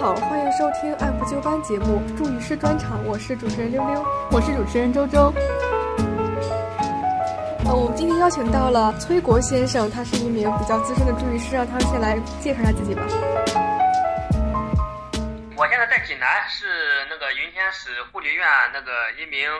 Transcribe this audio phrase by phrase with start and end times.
[0.00, 4.02] 好，欢迎收听按部就班节目助语师专场，我是主持人溜溜，
[4.32, 5.30] 我是主持人周周。
[7.66, 13.02] 呃，我们今天邀请到了崔国先生，他是一名比较资深的助语师，让他先来介绍一下自己吧。
[15.54, 19.50] 我现在在济南，是那个云天市护理院那个一名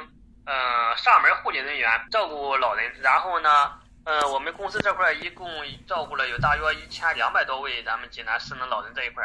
[0.46, 2.90] 呃上门护理人员，照顾老人。
[3.02, 3.72] 然后呢，
[4.04, 5.46] 呃，我们公司这块一共
[5.86, 9.22] 照顾了有大约一千两百多位咱们济南市能老人这一块。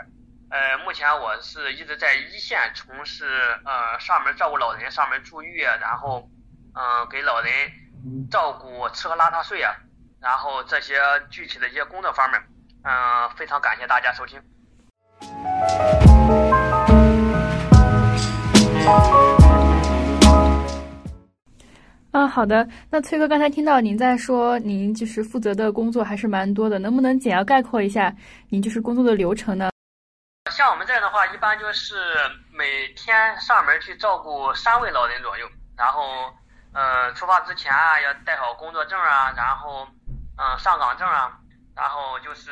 [0.51, 3.25] 呃，目前我是一直在一线从事
[3.65, 6.29] 呃上门照顾老人、上门住浴，然后
[6.75, 7.51] 嗯给老人
[8.29, 9.73] 照顾吃喝拉撒睡啊，
[10.21, 10.95] 然后这些
[11.29, 12.39] 具体的一些工作方面，
[12.83, 14.39] 嗯，非常感谢大家收听。
[22.11, 22.65] 啊，好的。
[22.89, 28.15] 那崔哥刚才听到您在说，您就是负责的工作还是蛮多的，能不能简要概括一下
[28.47, 29.69] 您就是工作的流程呢？
[30.51, 32.15] 像我们这儿的话，一般就是
[32.51, 36.31] 每天上门去照顾三位老人左右，然后，
[36.71, 39.87] 呃，出发之前啊，要带好工作证啊，然后，
[40.37, 41.39] 嗯，上岗证啊，
[41.75, 42.51] 然后就是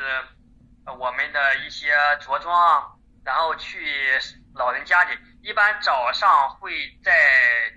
[0.98, 4.18] 我们的一些着装，然后去
[4.56, 5.16] 老人家里。
[5.42, 6.72] 一般早上会
[7.04, 7.12] 在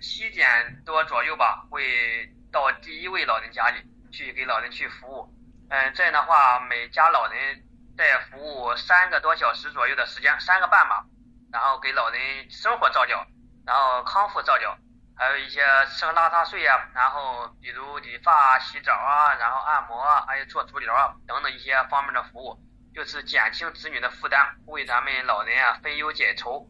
[0.02, 5.32] 七点多左右吧，会到第一位老人家里去给老人去服务。
[5.70, 7.67] 嗯，这样的话，每家老人。
[7.98, 11.04] 在服务三个多小时左右的时间，三个半吧，
[11.52, 13.26] 然后给老人生活照料，
[13.66, 14.78] 然后康复照料，
[15.16, 22.56] 还有一些吃喝拉撒睡啊，然后比如理发、洗澡啊，然后按摩啊，还有做足疗啊等等一些方面的服务，
[22.94, 26.64] 就是减轻子女的负担，为咱们老人啊分忧解愁。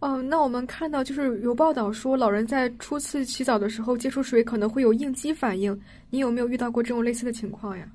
[0.00, 5.80] 哦，那我们看到就是有报道说，老人在初次洗澡的时候接触水可能会有应激反应，
[6.10, 7.86] 你有没有遇到过这种类似的情况呀？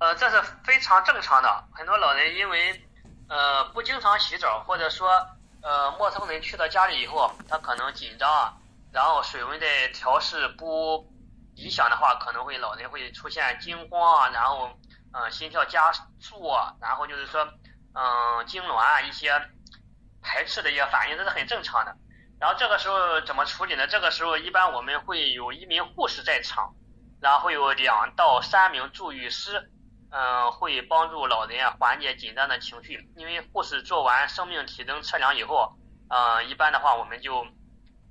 [0.00, 1.64] 呃，这是非常正常的。
[1.74, 2.88] 很多老人因为，
[3.28, 5.10] 呃，不经常洗澡，或者说，
[5.62, 8.54] 呃，陌生人去到家里以后，他可能紧张啊，
[8.92, 11.06] 然后水温在调试不
[11.54, 14.70] 理想的话，可能会老人会出现惊慌啊，然后，
[15.12, 17.44] 嗯，心跳加速啊，然后就是说，
[17.92, 18.02] 嗯，
[18.46, 19.30] 痉挛啊，一些
[20.22, 21.94] 排斥的一些反应，这是很正常的。
[22.40, 23.86] 然后这个时候怎么处理呢？
[23.86, 26.74] 这个时候一般我们会有一名护士在场，
[27.20, 29.70] 然后有两到三名助浴师。
[30.12, 35.76] 嗯，会帮助老人啊缓解紧张的情绪，因为护士做完生命体征测量以后，
[36.08, 37.46] 嗯，一般的话我们就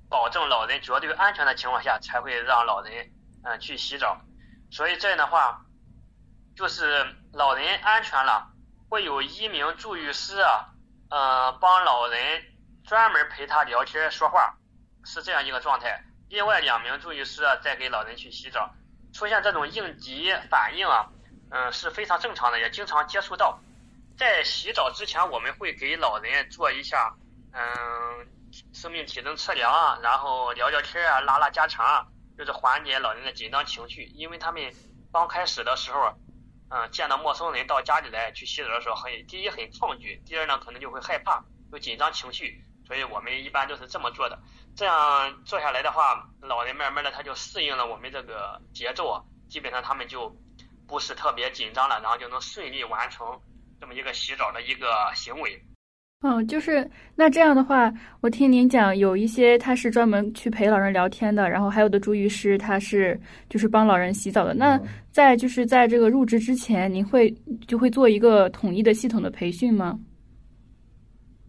[0.08, 3.10] 保证老人绝对安全的情况下才会让老人
[3.44, 4.18] 嗯去洗澡，
[4.70, 5.60] 所以这样的话，
[6.56, 8.50] 就是老人安全了，
[8.88, 10.68] 会有一名助浴师啊，
[11.10, 12.42] 嗯，帮老人
[12.86, 14.54] 专门陪他聊天说话，
[15.04, 16.02] 是这样一个状态。
[16.30, 18.70] 另外两名助浴师啊再给老人去洗澡，
[19.12, 21.10] 出现这种应急反应啊。
[21.50, 23.58] 嗯，是非常正常的，也经常接触到。
[24.16, 27.14] 在洗澡之前，我们会给老人做一下，
[27.52, 28.28] 嗯，
[28.72, 32.06] 生命体征测量啊，然后聊聊天啊，拉拉家常啊，
[32.38, 34.04] 就是缓解老人的紧张情绪。
[34.14, 34.62] 因为他们
[35.12, 36.14] 刚开始的时候，
[36.68, 42.62] 嗯，见到陌生人到家里来去洗澡的时候，很第一很抗拒，第二呢可能就会害怕，有紧张情绪。
[42.86, 44.38] 所以我们一般都是这么做的。
[44.76, 50.36] 这样做下来的话，老人慢慢的他就适应了我们这个节奏啊，基本上他们就。
[50.90, 53.24] 不是特别紧张了，然后就能顺利完成
[53.80, 55.62] 这么一个洗澡的一个行为。
[56.22, 57.90] 嗯，就是那这样的话，
[58.20, 63.18] 我听您讲，有一些他是专门去陪老人聊天的，然后还有的助浴师他是
[63.48, 64.52] 就是帮老人洗澡的。
[64.52, 64.78] 那
[65.12, 67.30] 在就是在这个入职之前，您会
[67.68, 69.98] 就会做一个统一的系统的培训吗？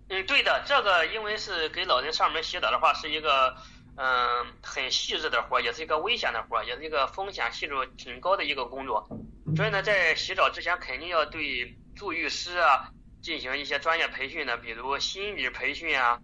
[0.09, 3.53] 嗯，对的，这个因为是给老人上门洗澡的话，是一个。
[3.97, 9.07] 嗯，很细致的活，也是一个危险的活，也是一个风险系数挺高的一个工作。
[9.56, 12.90] 所以呢，在洗澡之前，肯定要对助浴师啊
[13.22, 16.19] 进行一些专业培训的，比如心理培训啊，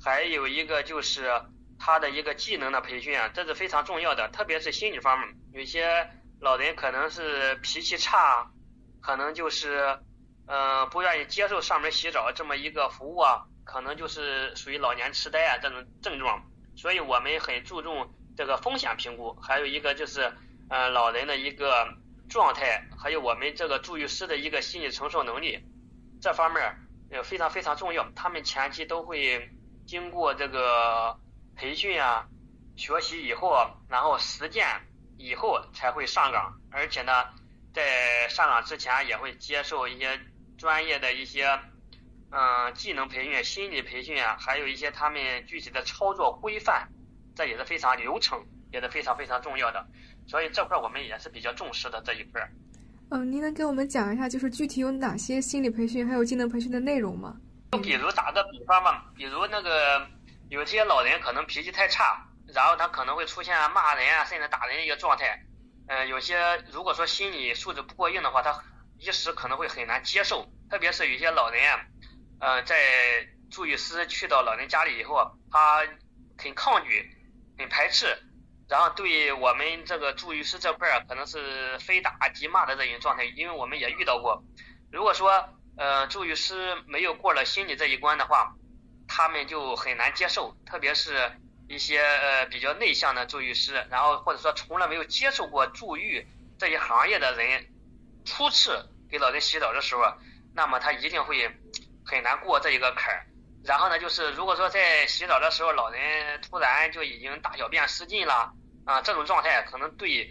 [0.00, 1.28] 还有一个就是
[1.78, 4.28] 他的一个技能的培训啊，这是非常重要的。
[4.28, 6.08] 特别是心理方面，有些
[6.40, 8.48] 老人可能是脾气差，
[9.02, 9.98] 可能就是
[10.46, 16.42] 嗯不愿意接受上门洗澡这么一个服务啊，可能就是属于老年痴呆啊这种症状。
[16.78, 20.32] 所以我们很注重这个风险评估，还有一个就是，
[20.70, 21.88] 呃，老人的一个
[22.30, 25.58] 状态，还有我们这个助浴师的一个心理承受能力，
[26.22, 26.62] 这方面
[27.10, 28.08] 也非常非常重要。
[28.14, 29.50] 他们前期都会
[29.88, 31.18] 经过这个
[31.56, 32.28] 培训啊，
[32.76, 34.64] 学习以后，然后实践
[35.16, 37.12] 以后才会上岗，而且呢，
[37.74, 40.20] 在上岗之前也会接受一些
[40.56, 41.58] 专业的一些。
[42.30, 46.86] 嗯，技能培训、心理培训啊，还有一些他们具体的操作规范，
[47.34, 48.38] 这也是非常流程，
[48.70, 49.86] 也是非常非常重要的。
[50.26, 52.46] 所以这块我们也是比较重视的这一块。
[53.10, 57.34] 嗯，您能给我们讲一下，就是具体有哪些心理培训还有技能培训的内容吗？
[57.72, 60.06] 就比如打个比方嘛，比如那个
[60.50, 62.22] 有些老人可能脾气太差，
[62.52, 65.42] 然后他可能会出现骂人啊，甚至打人的一个状态。
[65.86, 66.38] 嗯，有些
[66.70, 68.62] 如果说心理素质不过硬的话，他
[68.98, 70.46] 一时可能会很难接受。
[70.68, 71.80] 特别是有些老人啊，
[72.40, 72.76] 呃，在
[73.50, 75.84] 助育师去到老人家里以后，他
[76.36, 77.10] 很抗拒、
[77.58, 78.16] 很排斥，
[78.68, 84.44] 然后对我们这个助育师这块儿可能是非打即骂的这种状态，因为我们也遇到过。
[84.92, 88.54] 如果说呃助育师没有过了心理这一关的话，
[89.08, 91.32] 他们就很难接受，特别是
[91.68, 96.26] 一些呃比较内向的助育师，然后或者说从来没有接受过助育
[96.58, 97.66] 这一行业的人，
[98.24, 100.02] 初次给老人洗澡的时候，
[100.54, 101.50] 那么他一定会
[102.10, 103.26] 很难过这一个坎儿。
[103.64, 108.52] 然后呢，就是如果说在洗澡的时候，老人突然就已经大小便失禁了
[108.86, 110.30] 啊，这种状态可能对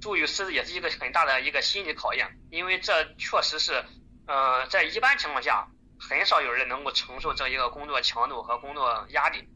[0.00, 3.84] 助浴师也是一个很大的一个心理考验，因为这确实是
[4.26, 5.66] 呃在一般情况下
[5.98, 9.48] 很少有人能够承受这一个工作强度和工作压力，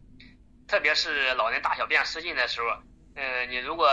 [0.66, 2.66] 特别是老人大小便失禁的时候，
[3.14, 3.88] 嗯，你如果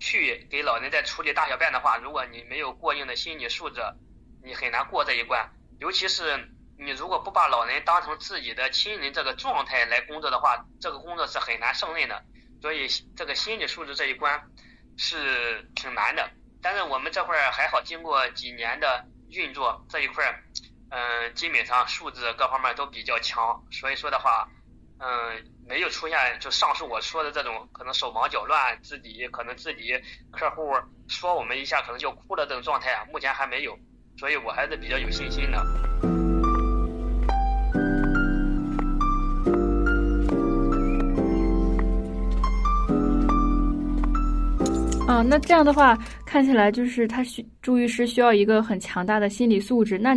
[0.00, 3.82] 去给老人在处理大小便的话，如果你没有过硬的心理素质，
[4.42, 6.48] 你很难过这一关，尤其是。
[6.78, 12.22] 你如果不把老人当成自己的亲人这个状态来工作的话，这个工作是很难胜任的。
[12.60, 12.86] 所以
[13.16, 14.40] 这个心理素质这一关
[14.96, 16.30] 是挺难的。
[16.62, 20.42] 但是我们这块儿还好，经过几年的运作，这一块儿，
[20.90, 23.60] 嗯，基本上素质各方面都比较强。
[23.72, 24.48] 所以说的话，
[24.98, 30.72] 嗯，没有出现就上述我说的这种可能手忙脚乱，自己可能自己客户
[31.08, 33.76] 说我们一下可能就哭了这种状态，目前还没有。
[34.18, 36.11] 所以我还是比较有信心的。
[45.08, 49.98] 啊，那这样的话看起来就是他需助育师需要一个很强大的心理素质。
[49.98, 50.14] 那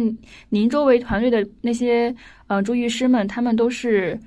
[0.47, 2.15] 您周围团队的那些
[2.47, 4.17] 嗯助育师们，他们都是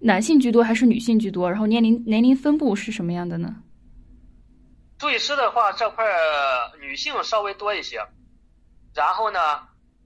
[0.00, 1.50] 男性居多还是女性居多？
[1.50, 3.56] 然后年龄年龄分布是什么样的呢？
[4.98, 6.04] 助育师的话，这块
[6.80, 8.00] 女性稍微多一些。
[8.94, 9.38] 然后呢，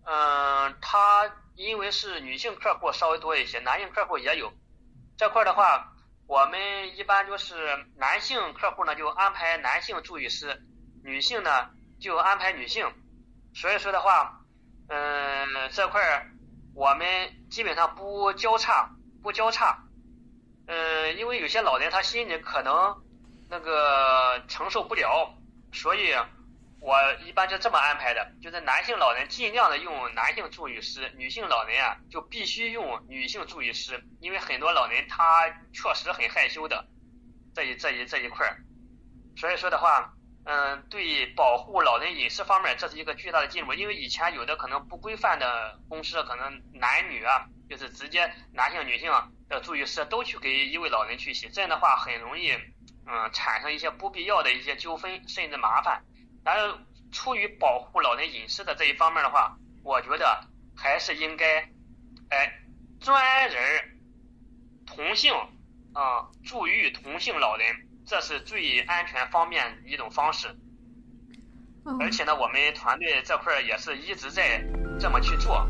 [0.04, 4.50] 嗯，他因为是女性客户稍微多一些，男性客户也有。
[5.16, 5.91] 这块的话。
[6.32, 7.54] 我们一般就是
[7.98, 10.48] 男性客户呢，就安排男性助育师；
[11.04, 11.68] 女性呢，
[12.00, 12.90] 就安排女性。
[13.54, 14.40] 所以说的话，
[14.88, 16.30] 嗯，这块儿
[16.74, 17.06] 我们
[17.50, 18.88] 基本上不交叉，
[19.22, 19.84] 不交叉。
[20.68, 22.96] 嗯，因为有些老人他心里可能
[23.50, 25.34] 那个承受不了，
[25.70, 26.14] 所以。
[26.84, 36.84] 我一般就这么安排的，就是男性老人尽量的用男性助育师，女性老人啊就必须用女性助育师，因为很多老人他确实很害羞的
[37.54, 38.58] 这一这一这一块儿，
[39.36, 40.12] 所以说的话，
[40.44, 49.08] 嗯，对保护老人隐私方面，这是一个巨大的进步，因为以前有的可能不规范的公司，可能男女啊，就是直接男性女性
[49.48, 52.50] 的助育师都去给一位老人去洗，这样的话很容易
[53.06, 56.02] 嗯产生一些不必要的一些纠纷，甚至麻烦。
[56.44, 56.74] 但是
[57.12, 60.44] 出于保护老人隐私的这一方面的话，我觉得
[60.76, 61.68] 还是应该，
[62.30, 62.60] 哎，
[63.00, 63.98] 专人
[64.86, 65.32] 同性
[65.92, 70.48] 啊，助育同性老人，这是最安全方便一种方式。
[72.00, 74.64] 而且呢，我们团队这块也是一直在
[75.00, 75.66] 这么去做。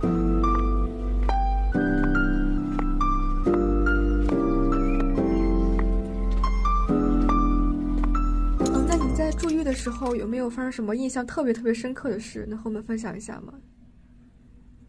[9.39, 12.47] 住院的时候有没有发生什么印象特别特别深刻的事？
[12.49, 13.53] 能和我们分享一下吗？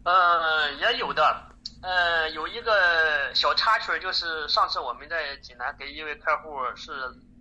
[0.04, 1.22] 嗯，也有的。
[1.82, 6.92] 呃，有一个小插曲，就是上次我们在济南给一位客户是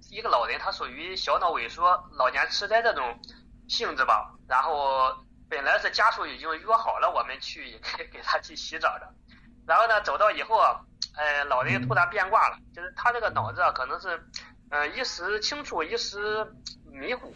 [0.09, 3.19] 一个老人，他属于小脑萎缩、老年痴呆这种
[3.67, 4.33] 性质吧。
[4.47, 5.15] 然后
[5.49, 9.07] 本来是家属已经约好了我们去给 给他去洗澡的，
[9.67, 10.79] 然后呢走到以后啊，
[11.15, 14.21] 呃，老人突然变卦了，就是他这个脑子啊，可能是
[14.71, 16.17] 嗯一时清楚，一时。
[16.93, 17.35] 迷糊，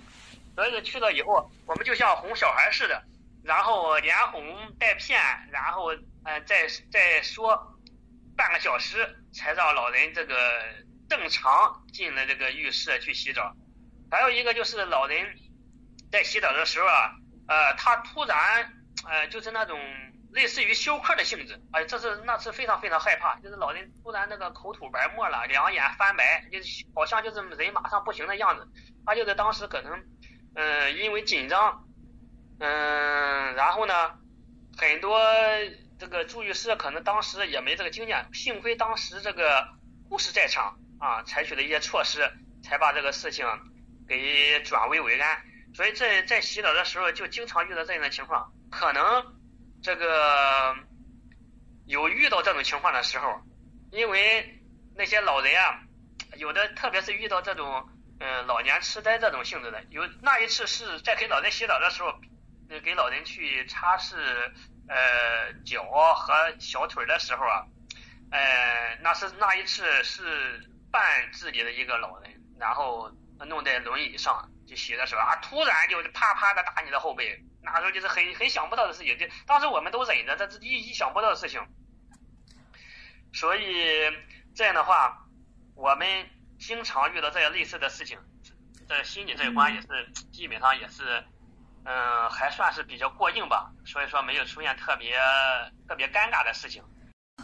[0.55, 3.03] 所以去了以后，我们就像哄小孩似的，
[3.43, 5.19] 然后连哄带骗，
[5.51, 5.87] 然后
[6.23, 7.77] 呃再再说
[8.35, 10.63] 半个小时，才让老人这个
[11.09, 13.55] 正常进了这个浴室去洗澡。
[14.11, 15.35] 还有一个就是老人
[16.11, 17.11] 在洗澡的时候啊，
[17.47, 18.71] 呃，他突然
[19.05, 19.79] 呃就是那种
[20.31, 28.67] 类似于休克的性质，哎，这是那是非常非常害怕，就是老人突然那个口吐白沫了，两眼翻白，就是好像就是人马上不行的样子。
[29.05, 30.03] 他就在当时可能，
[30.55, 31.87] 嗯，因为紧张，
[32.59, 34.19] 嗯，然后呢，
[34.77, 35.19] 很多
[35.97, 39.67] 这个助浴师可能当时也没这个经验，幸亏当时这个
[40.09, 42.29] 护士在场啊，采取了一些措施，
[42.61, 43.45] 才把这个事情
[44.07, 45.41] 给转危为安。
[45.73, 49.36] 所以在在洗澡的时候就经常遇到这样的情况，可能
[49.83, 50.75] 这个
[51.85, 53.41] 有遇到这种情况的时候，
[53.91, 54.61] 因为
[54.95, 55.79] 那些老人啊，
[56.35, 57.87] 有的特别是遇到这种
[58.19, 62.19] 嗯老年痴呆这种性质的，有那一次是在给老人洗澡的时候，
[62.83, 64.15] 给老人去擦拭
[64.89, 65.83] 呃脚
[66.15, 67.65] 和小腿的时候啊，
[68.31, 73.09] 呃那是那一次是半自理的一个老人，然后
[73.45, 77.41] 弄在轮椅上就洗的时候啊，突然就啪啪的打你的后背。
[77.73, 81.59] 那时候就是很很想不到的事情，就当时我们都忍着，这是意意想不到的事情。
[83.33, 83.61] 所以
[84.55, 85.25] 这样的话，
[85.75, 86.07] 我们
[86.57, 88.17] 经常遇到这样类似的事情，
[88.87, 89.87] 在心理这一关也是
[90.31, 91.23] 基本上也是，
[91.83, 93.71] 嗯，还算是比较过硬吧。
[93.85, 95.15] 所以说没有出现特别
[95.87, 96.81] 特别尴尬的事情。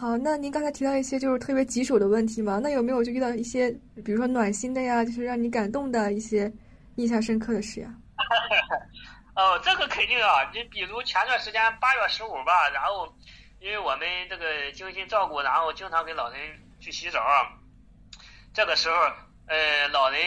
[0.00, 2.58] 好，那您刚才提到一些就是特别棘手的问题嘛？
[2.58, 3.70] 那有没有就遇到一些，
[4.04, 6.52] 比如说暖心的呀，就是让你感动的一些
[6.96, 7.94] 印象深刻的事呀？
[9.36, 10.48] 哦，这个肯定啊！
[10.52, 13.12] 你比如前段时间八月十五吧，然后
[13.58, 16.38] 因为我们这个精心照顾，然后经常给老人
[16.80, 17.20] 去洗澡。
[18.54, 18.96] 这个时候，
[19.48, 20.20] 呃，老人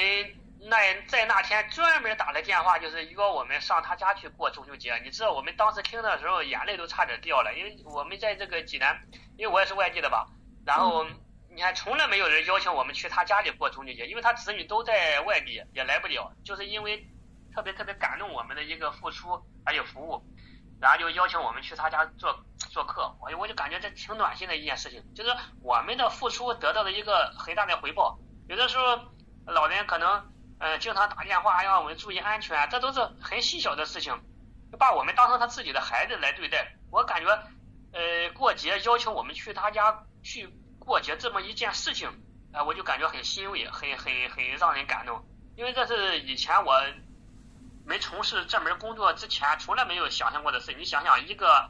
[0.60, 4.94] 那在那天专门打了电话，就是约我们上他家去过中秋节。
[5.06, 9.00] 你知道，我们当时听的时候，眼泪都差点掉了，因为我们在这个济南，
[9.38, 10.28] 因为我也是外地的吧。
[10.66, 11.06] 然后
[11.50, 17.08] 你看，从来没有人邀请我们去他家里过中秋节，因为他子女都在外地，也来不了，就是因为。
[17.58, 20.24] 特别特别感动我们的一个付出还有服务，
[20.80, 28.20] 然后就邀请我们去他家做做客，我我就感觉这挺暖心的一件事情，就是我们的付出得到了一个很大的回报。
[28.48, 29.00] 有的时候
[29.48, 34.14] 老人可能呃经常打电话让我们注意安全，这都是很细小的事情，
[34.78, 36.76] 把我们当成他自己的孩子来对待。
[36.92, 37.28] 我感觉
[37.92, 40.48] 呃过节邀请我们去他家去
[40.78, 42.08] 过节这么一件事情，
[42.54, 46.80] 呃我就感觉很欣慰，很很很让人感动，因为这是以前我。
[47.88, 50.74] 没从事这门工作之前，从来没有想象过的事。
[50.74, 51.70] 你想想，一个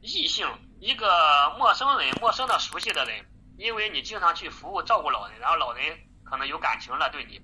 [0.00, 0.48] 异性，
[0.80, 3.26] 一个陌生人，陌生的熟悉的人，
[3.58, 7.38] 因为你经常去服务照顾老人，然后老人可能有感情了对你，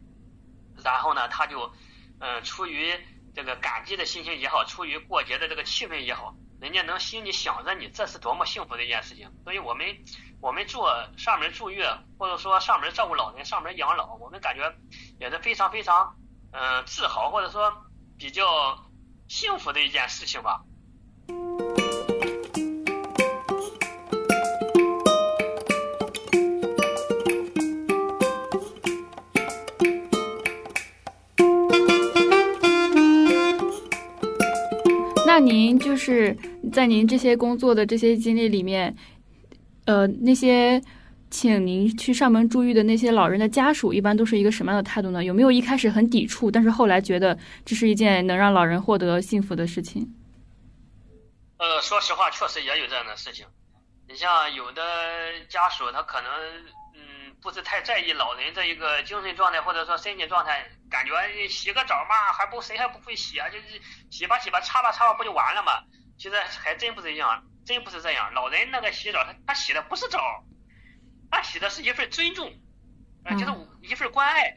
[0.82, 1.70] 然后呢，他就
[2.18, 2.98] 嗯，出于
[3.34, 9.30] 这个感激的心情也好，出于过节的这个气氛也好，人家能心里想着你，这是多么幸福的一件事情。
[9.44, 9.86] 所以我们
[10.40, 14.74] 我们做上门住院，或者说上门照顾老人、上门养老，我们感觉
[15.20, 16.16] 也是非常非常
[16.52, 17.84] 嗯自豪，或者说。
[18.16, 18.42] 比较
[19.28, 20.62] 幸福的一件事情吧。
[35.26, 36.36] 那您就是
[36.72, 38.94] 在您这些工作的这些经历里面，
[39.86, 40.82] 呃，那些。
[41.34, 45.24] 请您去上门住院的那些老人的家属，一般都是一个什么样的态度呢？
[45.24, 50.14] 有没有一开始很抵触，但是后来觉得这是一件能让老人获得幸福的事情？
[51.58, 53.44] 呃，说实话，确实也有这样的事情。
[54.06, 54.80] 你像有的
[55.48, 56.30] 家属，他可能
[56.94, 61.12] 嗯不是太在意老人这一个精神状态或者说身体状态，感觉
[61.48, 63.48] 洗个澡嘛，还不谁还不会洗啊？
[63.48, 63.64] 就是
[64.08, 65.72] 洗吧洗吧，擦吧擦吧，不就完了吗？
[66.16, 68.32] 其实还真不是这样，真不是这样。
[68.34, 70.20] 老人那个洗澡，他他洗的不是澡。
[71.34, 72.48] 他洗的是一份尊重，
[73.24, 74.56] 啊，就是一份关爱，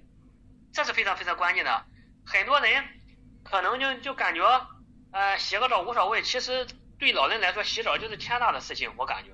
[0.72, 1.86] 这是非常非常关键的。
[2.24, 2.84] 很多人
[3.43, 4.43] 可能就就感觉，
[5.12, 6.22] 呃，洗个澡无所谓。
[6.22, 6.67] 其实
[7.00, 8.91] 对老人来说，洗澡就是天大的事情。
[8.96, 9.31] 我感觉，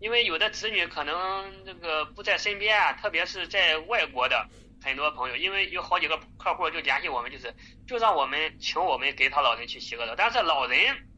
[0.00, 4.48] 因为有的子女可能这个不在身边啊，特别是在外国的
[4.82, 7.54] 很多朋友，因为有好几个客户就联系我们，就是
[7.86, 10.16] 就让我们请我们给他老人去洗个澡。
[10.16, 11.08] 但是老人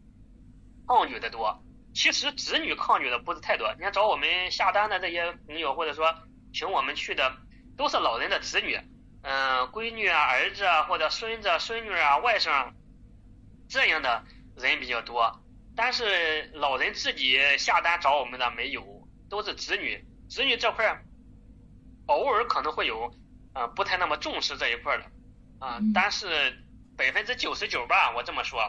[0.86, 1.64] 抗拒的多。
[1.94, 6.12] 其实子女抗拒的不是太多，你看找我们下单的这些朋友，或者说
[6.52, 7.36] 请我们去的，
[7.76, 8.76] 都是老人的子女，
[9.22, 12.72] 嗯，闺女啊、儿子啊，或者孙子、孙女啊、外甥
[13.68, 14.24] 这样的
[14.56, 15.40] 人比较多。
[15.76, 20.04] 但是老人自己下单找我们的没有，都是子女。
[20.28, 21.00] 子女这块
[22.06, 23.14] 偶尔可能会有，
[23.54, 25.04] 呃，不太那么重视这一块的，
[25.64, 26.58] 啊，但是
[26.96, 28.60] 百分之九十九吧，我这么说。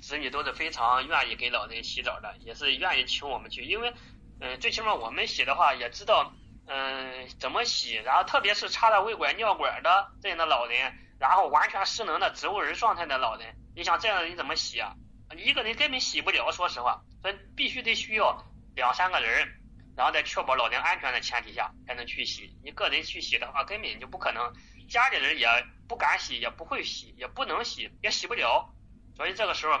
[0.00, 3.92] 子女都是非常愿意给老人洗澡的，也是愿意请我们去，因为，
[4.40, 6.32] 嗯，最起码我们洗的话也知道，
[6.66, 14.94] 嗯，怎么洗，然后特别是插了胃管、尿管的这样的老人，然后完全失能的植物人状态的老人，你想这样的人怎么洗啊？
[15.36, 18.42] 一个人根本洗不了，说实话，所以必须得需要
[18.74, 19.46] 两三个人，
[19.94, 22.56] 然后在确保老人安全的前提下才能去洗。
[22.64, 24.52] 你个人去洗的话，根本就不可能，
[24.88, 25.46] 家里人也
[25.86, 28.72] 不敢洗，也不会洗，也不能洗，也洗不了。
[29.18, 29.72] 所以这个时候，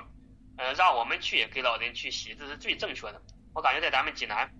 [0.56, 3.22] 呃，让我们去给老人去洗，这是最正确的。
[3.54, 4.50] 我感觉在咱们济南，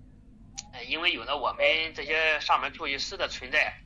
[0.72, 3.76] 呃，因为有了我们这些上门助浴师的存在，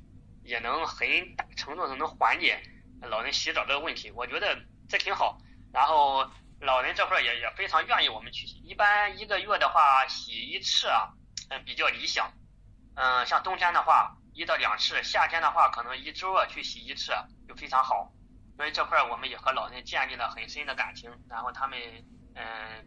[0.44, 2.62] 也能很大程度上能缓解
[3.00, 4.10] 老人洗澡这个问题。
[4.10, 4.54] 我觉得
[4.86, 5.38] 这挺好。
[5.72, 6.30] 然后
[6.60, 8.58] 老人这块也也非常愿意我们去洗。
[8.58, 11.08] 一般一个月的话洗一次啊，
[11.48, 12.30] 嗯比较理想。
[12.96, 17.14] 嗯，像冬天的话，一到两次；夏天的话，可能一周啊去洗一次
[17.48, 18.12] 就非常好。
[18.62, 21.76] 所以这块儿我们也和老人建立了很深的感情，然后他们
[22.36, 22.42] 嗯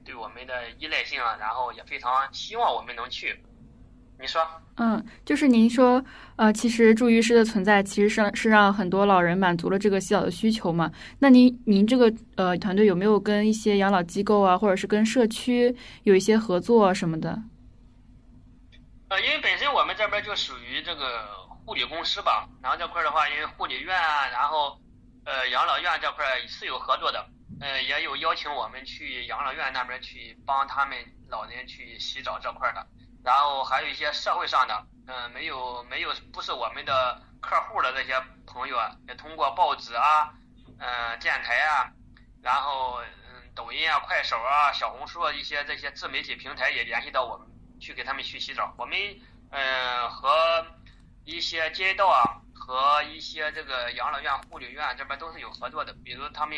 [0.05, 3.37] 对我们的依赖性啊，然后也非常希望我们能去。
[4.17, 4.41] 你说？
[4.77, 6.01] 嗯，就是您说，
[6.37, 10.89] 呃，其实助浴师的存在，其实是是让很多老人满足了这个洗澡的需求嘛。
[11.19, 17.37] 那您您这个呃团队有没有跟一些养老机构啊，或者是跟社区有一些合作什么的？
[19.09, 21.27] 呃，因为本身我们这边就属于这个
[21.65, 24.79] 护理公司吧，然后这块的话，因为护理院啊，然后
[25.25, 27.27] 呃养老院这块是有合作的，
[27.59, 30.97] 呃，也有邀请我们去养老院那边去帮他们
[31.29, 32.85] 老人去洗澡这块的。
[33.23, 40.31] 然后还有一些社会上的，嗯，没有没有不是我们的客户的这些朋友啊，也通过报纸啊，
[40.77, 41.89] 嗯，电台啊，
[42.43, 47.47] 然后嗯，抖音啊、快手啊、小红书啊一些这些自媒体平台也联系到我们，
[47.79, 48.71] 去给他们去洗澡。
[48.77, 48.95] 我们
[49.49, 50.63] 嗯和
[51.25, 56.57] 一些街道啊和一些这个养老院、护理院这边都是有合作的，比如他们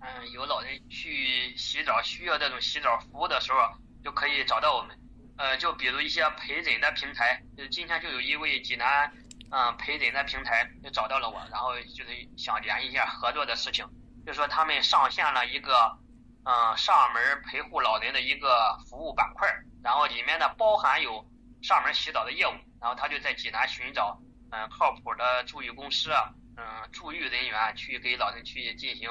[0.00, 3.58] 嗯有老人去洗澡需要这种洗澡服务的时候，
[4.04, 4.96] 就可以找到我们。
[5.38, 9.10] 呃，就比如一些陪诊的平台，就今天就有一位济南，
[9.50, 13.88] 嗯，陪诊的平台就找到了我，然后就是想联系一下合作的事情，
[14.26, 15.98] 就说他们上线了一个，
[16.44, 19.48] 嗯，上门陪护老人的一个服务板块，
[19.82, 21.24] 然后里面呢包含有
[21.62, 24.18] 上门洗澡的业务，然后他就在济南寻找，
[24.50, 29.10] 嗯，靠谱的助浴公司啊，嗯，助浴人员去给老人去进行，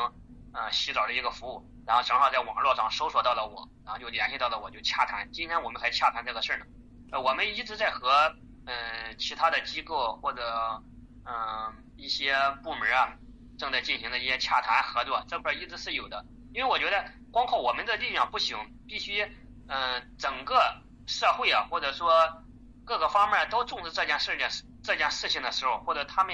[0.54, 1.66] 嗯，洗澡的一个服务。
[1.86, 5.32] 然后正好在网络上搜索到了我，然后就联系到了我，就洽谈。
[5.32, 6.66] 今天我们还洽谈这个事儿呢。
[7.12, 8.32] 呃，我们一直在和
[8.66, 10.84] 嗯其他的机构或者
[11.26, 13.18] 嗯一些部门啊
[13.58, 16.24] 正在进行的一些洽谈合作，这块一直是有的。
[16.54, 18.58] 因为我觉得光靠我们的力量不行，
[18.88, 19.24] 必须
[19.68, 20.62] 嗯整个
[21.08, 22.44] 社会啊或者说
[22.90, 24.50] 各个方面都重视这件事的
[24.84, 26.34] 这件事情的时候，或者他们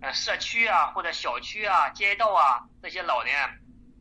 [0.00, 3.34] 呃社区啊或者小区啊街道啊这些老人。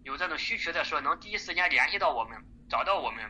[0.04, 2.38] 有这种需求的时候，能第一时间联系到我们，
[2.70, 3.26] 找到我们，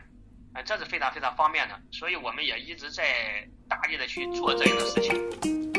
[0.52, 1.80] 啊，这是非常非常方便的。
[1.92, 5.71] 所以我们也一直在大力的去做这样的事情。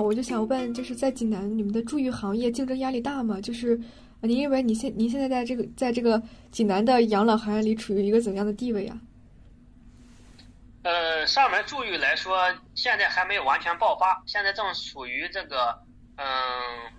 [0.00, 3.40] 我就想问，就是在济南，你们的助浴行业竞争压力大吗？
[3.40, 3.80] 就是。
[4.22, 8.94] 您认为你现您现在在这个在这个济南的养老行业里处于一个怎样的地位呀？
[10.82, 15.74] 呃，上门助浴来说，现在还没有完全爆发，现在正处于这个
[16.16, 16.26] 嗯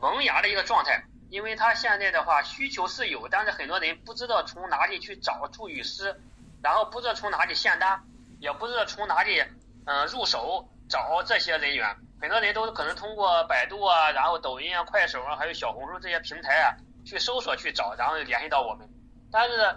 [0.01, 0.99] 萌芽的一个状态。
[1.29, 6.15] 因为他现在的话需求是有，但是很多人不知道从哪里去找助浴师，
[6.63, 8.01] 然后不知道从哪里下单，
[8.39, 9.39] 也不知道从哪里
[9.85, 11.95] 嗯入手找这些人员。
[12.21, 16.77] 很多人都可能通过百度啊，然后抖音啊、快手啊，还有小红书这些平台啊。
[17.03, 18.87] 去搜索去找，然后联系到我们。
[19.31, 19.75] 但是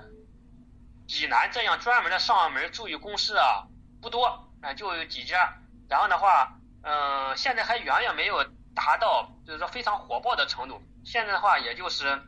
[1.09, 3.65] 济南这样专门的上门助浴公司啊
[4.03, 4.27] 不多
[4.61, 5.55] 啊，就有几家。
[5.89, 6.53] 然后的话，
[6.83, 10.83] 嗯，现在还远远没有达到就是说非常火爆的程度。
[11.03, 12.21] 现在的话，也就是，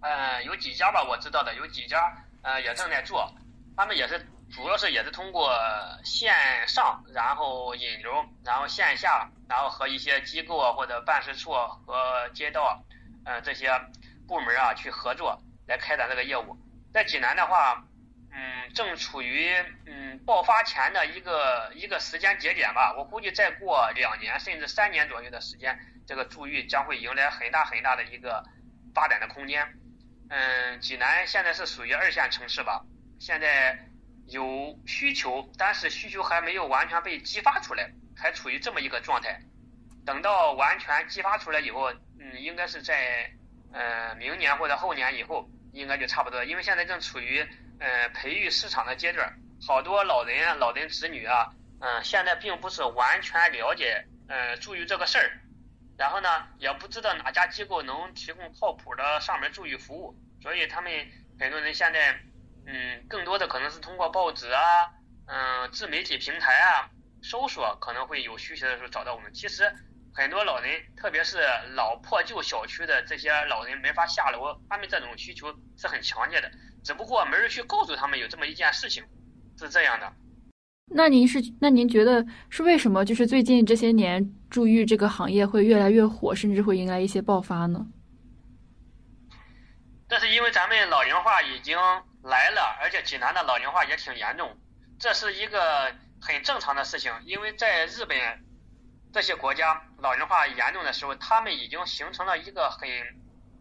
[0.00, 3.30] 嗯，有几家吧，我知道的有几家，呃，也正在做。
[3.76, 5.50] 他们也是主要是也是通过
[6.04, 6.34] 线
[6.66, 12.82] 上，然后引流，然后线下，然后和一些机构啊或者办事处和街道，
[13.24, 13.70] 嗯，这些。
[14.28, 16.58] 部门啊，去合作来开展这个业务。
[16.92, 17.84] 在济南的话，
[18.32, 19.54] 嗯，正处于
[19.86, 22.92] 嗯爆发前的一个一个时间节点吧。
[22.98, 25.78] 我估计再过两年甚至三年左右的时间，
[26.08, 28.42] 这个助浴将会迎来很大很大的一个
[28.92, 29.78] 发展的空间。
[30.28, 32.84] 嗯，济南现在是属于二线城市吧，
[33.20, 33.78] 现在
[34.28, 39.40] 有需求，但是需求还没有完全被激发出来，还处于这么一个状态。
[40.04, 43.30] 等到完全激发出来以后，嗯，应该是在。
[43.72, 47.46] 呃，明年或者后年以后应该就差不多，因为现在正处于
[47.78, 49.30] 呃培育市场的阶段，
[49.66, 55.40] 好多老人、老人子女啊，嗯，现在并不是完全了解呃助浴这个事儿，
[55.98, 60.90] 然后呢，也不知道哪家机构能提供靠谱的上门助浴服务，所以他们
[61.38, 62.18] 很多人现在
[62.66, 64.60] 嗯，更多的可能是通过报纸啊，
[65.26, 66.90] 嗯，自媒体平台啊
[67.22, 69.32] 搜索，可能会有需求的时候找到我们。
[69.32, 69.72] 其实。
[70.18, 71.36] 很多老人，特别是
[71.74, 76.50] 老破旧小区的这些老人没法下楼，他们这种需求是很强烈的，
[76.82, 79.04] 只不过没人去告诉他们有这么一件事情，
[79.58, 80.10] 是这样的。
[80.86, 83.04] 那您是那您觉得是为什么？
[83.04, 87.86] 就是最近这些年助浴这个行业会越来越火，甚至会迎来一些爆发呢？
[90.08, 91.76] 这是因为咱们老龄化已经
[92.26, 94.58] 来了，而且济南的老龄化也挺严重，
[95.00, 98.42] 这是一个很正常的事情，因为在日本。
[99.12, 102.86] 这些国家老龄化严重的时候，他们已经形成了一个很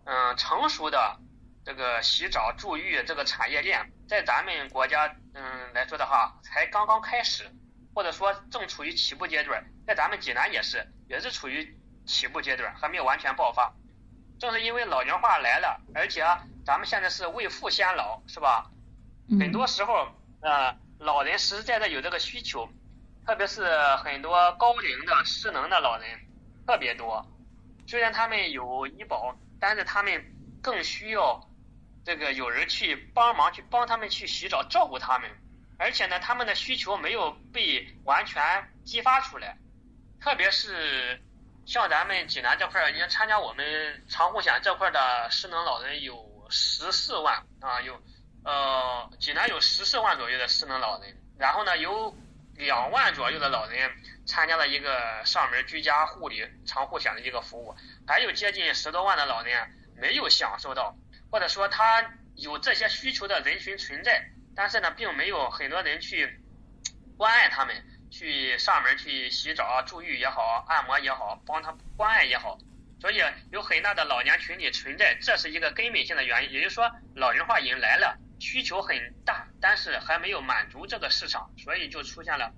[0.04, 1.18] 嗯成熟的
[1.64, 7.50] 这个洗澡助浴这个产业链，在咱们国家嗯来说的话，才刚刚开始，
[7.94, 13.74] 或者说正处于起步阶段，在咱们济南也是也是处于起步阶段，还没有完全爆发。
[14.38, 16.22] 正是因为老龄化来了，而且
[16.66, 18.70] 咱们现在是未富先老，是吧？
[19.40, 20.08] 很多时候，
[20.42, 22.70] 呃，老人实实在在有这个需求，
[23.26, 23.66] 特别是
[23.98, 26.20] 很多高龄的失能的老人
[26.68, 27.26] 特别多。
[27.88, 30.24] 虽然他们有医保，但是他们
[30.62, 31.40] 更需要
[32.04, 35.30] 这个有人去帮忙去帮他们去洗澡照顾他们，
[35.78, 38.42] 而且呢，他们的需求没有被完全
[38.84, 39.58] 激发出来，
[40.20, 41.22] 特别是。
[41.66, 48.00] 像咱们济南这块儿，你参加我们长护险这块的失能老人有十四万啊，有
[48.44, 52.16] 呃济南有十四万左右的失能老人，然后呢有
[52.56, 53.92] 两万左右的老人
[54.28, 57.76] 参加了一个上门居家护理长护险的一个服务，
[58.08, 60.96] 还有接近十多万的老人没有享受到，
[61.32, 64.24] 或者说他有这些需求的人群存在，
[64.56, 66.40] 但是呢并没有很多人去
[67.18, 67.76] 关爱他们。
[68.10, 72.58] 去上门去洗澡、助浴也好，按摩也好，帮他关爱也好，
[73.02, 76.52] 所以有很大的老年群体存在，这是一个根本性的原因。
[76.52, 82.54] 也就是说，老龄化已经来了，需求很大，但是还没有满足这个市场，所以就出现了，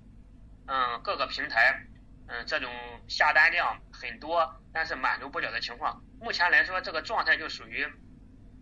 [0.66, 1.80] 嗯，各个平台，
[2.28, 2.72] 嗯，这种
[3.08, 6.00] 下单量很多，但是满足不了的情况。
[6.20, 7.86] 目前来说，这个状态就属于，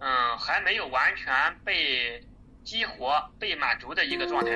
[0.00, 2.24] 嗯，还没有完全被
[2.64, 4.52] 激活、被满足的一个状态。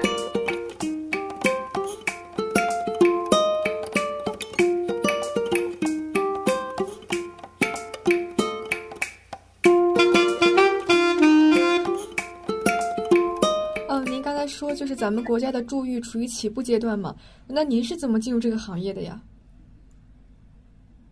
[14.80, 17.14] 就是咱们国家的助浴处于起步阶段嘛？
[17.46, 19.20] 那您是怎么进入这个行业的呀？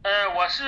[0.00, 0.64] 呃，我是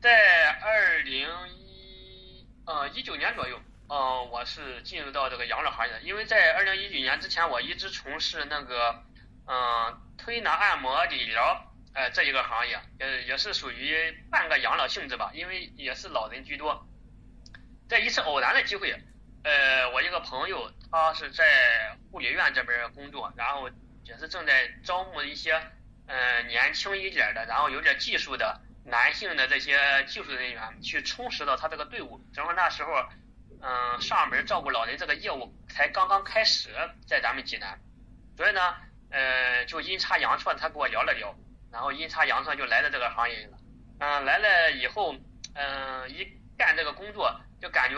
[0.00, 1.26] 在二零
[1.58, 6.00] 一呃一九年左右，嗯，我是进入到这个养老行业的。
[6.02, 9.02] 因为在二零一九年之前，我一直从事那个
[9.46, 11.60] 嗯推拿、按摩、理疗，
[11.92, 13.96] 呃这一个行业，也也是属于
[14.30, 16.86] 半个养老性质吧，因为也是老人居多。
[17.88, 18.94] 在一次偶然的机会，
[19.44, 20.70] 呃，我一个朋友。
[20.94, 23.66] 他是在护理院这边工作，然后
[24.04, 25.58] 也是正在招募一些
[26.06, 32.22] 嗯年轻一点的，然后有点技术的男性的这些技术人员去充实到他这个队伍。
[32.34, 32.92] 正好那时候，
[33.62, 36.68] 嗯，上门照顾老人这个业务才刚刚开始
[37.08, 37.80] 在咱们济南，
[38.36, 38.76] 所以呢，
[39.10, 41.34] 呃，就阴差阳错他跟我聊了聊，
[41.72, 43.56] 然后阴差阳错就来了这个行业了。
[43.98, 45.14] 嗯，来了以后，
[45.54, 46.28] 嗯，一
[46.58, 47.96] 干这个工作就感觉。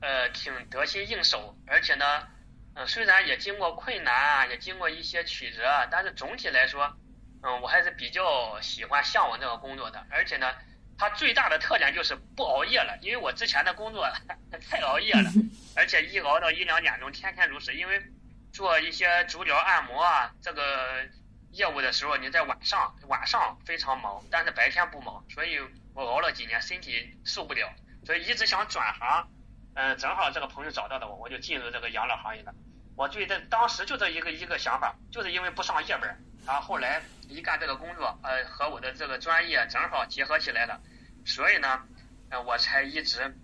[0.00, 2.26] 呃，挺得心应手，而且呢，
[2.74, 6.96] 嗯，虽然也经过困难啊，也经过一些曲折，但是总体来说，
[7.42, 10.06] 嗯，我还是比较喜欢向往这个工作的。
[10.10, 10.54] 而且呢，
[10.96, 14.08] 它最大的特点就是不熬夜了，因为我之前的工作
[14.70, 15.30] 太熬夜了，
[15.76, 17.74] 而且一熬到一两点钟，天天如此。
[17.74, 18.02] 因为
[18.52, 21.06] 做一些足疗按摩啊这个
[21.52, 25.58] 业务的时候，你在晚上晚上非常忙，但是白天不忙，所以
[25.94, 27.70] 我熬了几年，身体受不了，
[28.06, 29.28] 所以一直想转行。
[29.74, 32.52] 嗯，正好这个朋友找到的我，我就进入这个养老行业了。
[32.96, 40.80] 我对这当时就这一个一个想法，就是因为不上夜班，然后后来一干这个工作，呃，和我的这个专业正好结合起来了，
[41.24, 41.82] 所以呢，
[42.30, 43.34] 呃，我才一直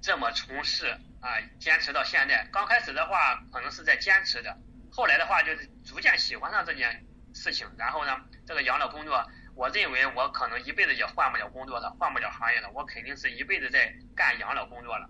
[0.00, 0.86] 这么从事
[1.20, 2.48] 啊，坚持到现在。
[2.52, 4.56] 刚开始的话，可能是在坚持的，
[4.90, 9.28] 后来的话就是逐渐喜欢上这件事情，然后呢，这个养老工作。
[9.56, 15.08] 我认为我可能一辈子也换不了工作的，换不了行业的，我肯定是一辈子在干养老工作了。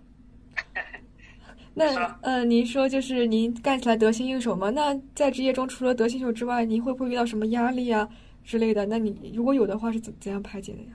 [1.74, 4.70] 那呃，您说就是您干起来得心应手吗？
[4.70, 8.08] 那在职业中除了得心应手之外，您会不会遇到什么压力啊
[8.44, 8.86] 之类的？
[8.86, 10.92] 那你如果有的话，是怎怎样排解的呀？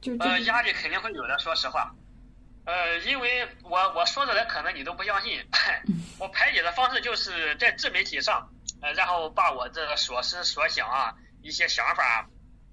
[0.00, 1.94] 就呃，压力肯定会有的，说实话。
[2.64, 5.38] 呃，因为我我说出来可能你都不相信，
[6.18, 8.48] 我排解的方式就是在自媒体上，
[8.80, 11.14] 呃，然后把我这个所思所想啊。
[11.42, 12.28] 一些想法，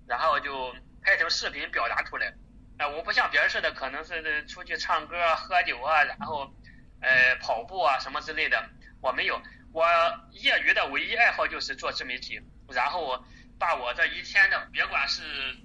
[0.07, 2.33] 然后就拍成视频表达出来。
[2.77, 6.53] 哎，我不像别人似的，可能是出去唱歌、喝酒啊，然后
[7.01, 8.69] 呃跑步啊什么之类的。
[9.01, 9.41] 我没有，
[9.73, 9.85] 我
[10.31, 13.23] 业余的唯一爱好就是做自媒体，然后
[13.59, 15.23] 把我这一天的，别管是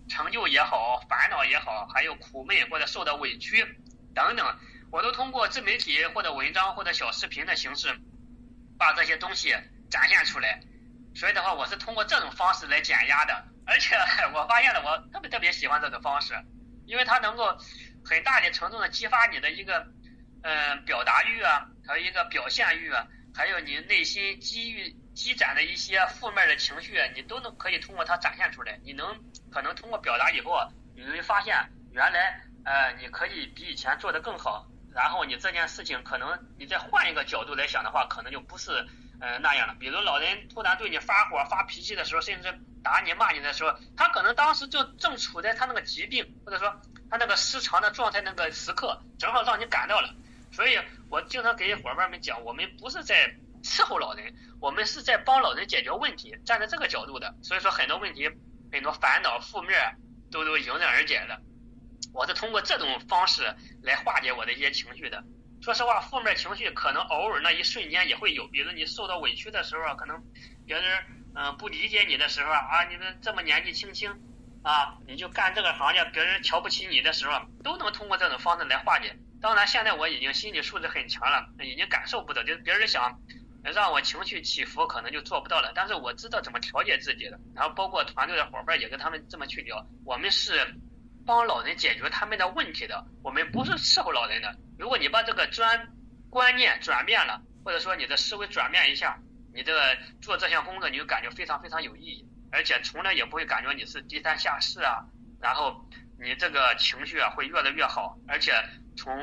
[0.08, 3.62] 成就也好、烦恼也好，还有苦闷或者受的委屈
[4.14, 4.58] 等等，
[4.90, 7.98] 我都通过自媒体或者文章或者小视频的形式，
[8.78, 9.54] 把这些东西
[9.90, 10.60] 展现出来。
[11.14, 13.94] 所以的话，我是通过这种方式来减压的，而且
[14.34, 16.34] 我发现了，我特别特别喜欢这种方式，
[16.86, 17.56] 因为它能够
[18.04, 19.86] 很大的程度的激发你的一个
[20.42, 28.78] 嗯表达欲啊还有一个表现欲啊，还有你内心积郁积攒的一些负面的情绪，你都能可以通过它展现出来。
[28.82, 29.06] 你能
[29.50, 30.58] 可能通过表达以后，
[30.96, 31.54] 你会发现
[31.92, 34.66] 原来呃你可以比以前做得更好。
[34.94, 38.86] 然后你这件事情可能你再换一个角度来想的话，可能就不是
[39.22, 39.74] 呃那样的。
[39.78, 50.12] 比如老人突然对你发火、发脾气的时候，甚至打你、骂你的时候，他可能当时就正处在他那个疾病或者说他那个失常的状态那个时刻，正好让你感到了。
[50.50, 50.76] 所以
[51.08, 53.32] 我经常给伙伴们讲，我们不是在
[53.62, 57.34] 伺候老人，我们是在帮老人解决问题，站在这个角度的。
[57.42, 58.28] 所以说很多问题、
[58.72, 59.96] 很多烦恼、负面
[60.30, 61.40] 都都迎刃而解了。
[62.12, 65.24] 我是通过这种方式来化解我的一些情绪的。
[65.62, 70.20] 说实话，负面情绪可能偶尔那一瞬间也会有，比如你受到委屈的时候，可能
[70.66, 71.04] 别人
[71.36, 74.10] 嗯不理解你的时候啊，你们这么年纪轻轻
[74.64, 79.16] 啊，你就干这个行业，别人瞧不起你的时候，都能通过这种方式来化解。
[79.40, 83.20] 当然，现在我已经心理素质很强了，已经感受不到，就是别人想
[83.62, 85.70] 让我情绪起伏，可能就做不到了。
[85.76, 90.74] 但是我知道怎么调节自己的，然后包括团队的伙伴也跟他们这么去聊，我们是。
[91.26, 94.56] 帮老人解决他们的问题的，我们不是伺候老人的。
[94.78, 95.88] 如果你把这个专
[96.30, 99.18] 观念转变了，或者说你的思维转变一下，
[99.54, 105.04] 你这个做这项工作你就感觉非常非常有意义，而且从来也不会感觉你是低三下四啊。
[105.40, 105.88] 然后
[106.20, 108.52] 你这个情绪啊会越来越好，而且
[108.96, 109.14] 从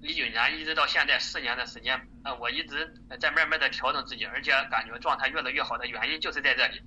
[0.00, 6.80] 一九年一直到现在四年的时间，呃，我一直在慢慢的调整自己，而且感觉状态越来越好的原因就是在这里。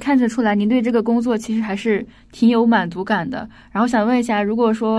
[0.00, 3.48] 看得出来，您对这个工作其实还是挺有满足感的。
[3.70, 4.98] 然后想问一下，如果说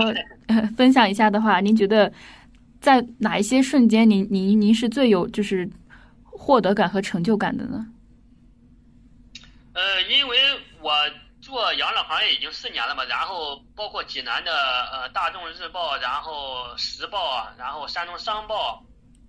[0.76, 2.10] 分享一下的话，您觉得
[2.80, 5.68] 在哪一些瞬间，您您您是最有就是
[6.24, 7.86] 获得感和成就感的呢？
[9.74, 10.38] 呃，因为
[10.80, 10.92] 我
[11.42, 14.50] 做养老行业已经四年了嘛，然后包括济南的
[14.92, 18.82] 呃《大众日报》，然后《时报》，然后山东商报，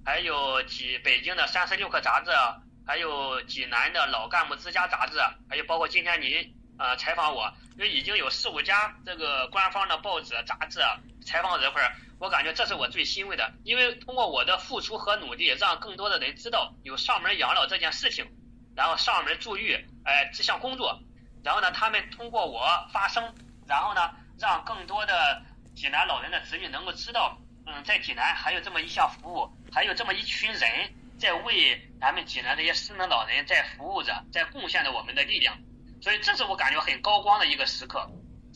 [0.05, 2.31] 还有济北京的三十六氪杂志。
[2.31, 2.55] 啊
[2.87, 5.19] 还有济南的老干部之家杂志，
[5.49, 10.79] 还有包括今天您呃采访我，因为已经有四五家这个官方的报纸杂志
[11.25, 18.25] 采访这块儿，我感觉这是我最欣慰的，因为通过我的付出和努力，让更多的人知道有上门养老这件事情，
[18.73, 20.97] 然后上门助育哎这项工作，
[21.43, 23.35] 然后呢他们通过我发声，
[23.67, 25.41] 然后呢让更多的
[25.75, 30.93] 济南老人的子女能够知道，嗯在济南还有这么一项服务，还有这么一群人。
[31.19, 35.57] 在为咱们济南这些失能老人在服务着，在贡献着我们的力量，
[36.01, 38.07] 所以这是我感觉很高光的一个时刻。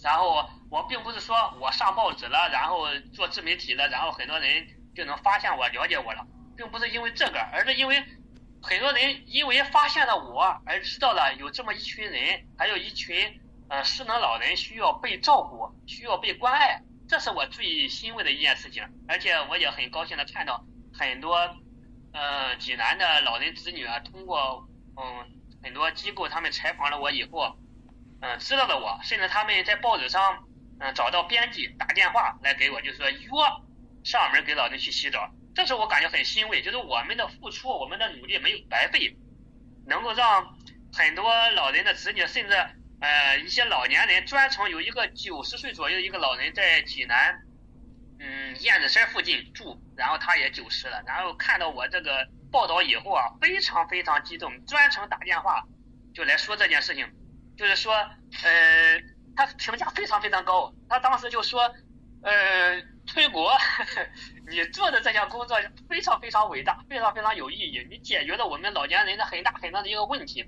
[0.04, 8.04] 然后我并不是说我上报纸了，然后做自媒体了，然后很多人就能发现我、了解我了，并不是因为这个，而是因为
[8.62, 18.84] 很多人因为发现了我而知道了有这么一群人，还有一群呃失能老人需要被照顾、需要被关爱，这是我最欣慰的一件事情。
[19.08, 21.58] 而且我也很高兴的看到很多。
[22.14, 25.26] 呃，济南的老人子女啊，通过嗯
[25.64, 27.56] 很多机构，他们采访了我以后，
[28.22, 30.44] 嗯，知道了我，甚至他们在报纸上
[30.80, 33.30] 嗯找到编辑打电话来给我，就说约
[34.04, 35.32] 上门给老人去洗澡。
[35.56, 39.16] 这时候我感觉很欣慰，就是我们的付出，我们的努力没有白费，
[39.88, 40.58] 能够让
[40.94, 42.54] 很多老人的子女，甚至
[43.00, 47.42] 呃一些老年人，专程有一个九十岁左右的一个老人在济南。
[48.24, 55.64] 嗯，燕子山附近住，然后他也九十了，然后看到我这个报道以后啊，非常非常激动，专程打电话
[56.14, 57.12] 就来说这件事情，
[57.58, 57.96] 就是说，
[58.44, 59.02] 呃，
[59.36, 61.74] 他评价非常非常高，他当时就说，
[62.22, 63.52] 呃，崔国，
[64.48, 65.58] 你做的这项工作
[65.90, 70.46] 非常非常伟大，非常非常有意义，你解决了我们老年人的很大很大的一个问题，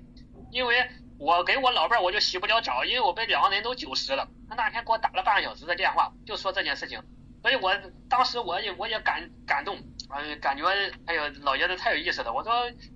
[0.52, 7.02] 因为我给我老伴儿我就洗不了澡，因为我们两个人都九十了，他那天给我打了半个小时的电话，就说这件事情。
[7.44, 7.76] 所以，我
[8.08, 9.76] 当时我也我也感感动，
[10.08, 10.66] 嗯，感觉
[11.04, 12.32] 哎呦，老爷子太有意思了。
[12.32, 12.50] 我说，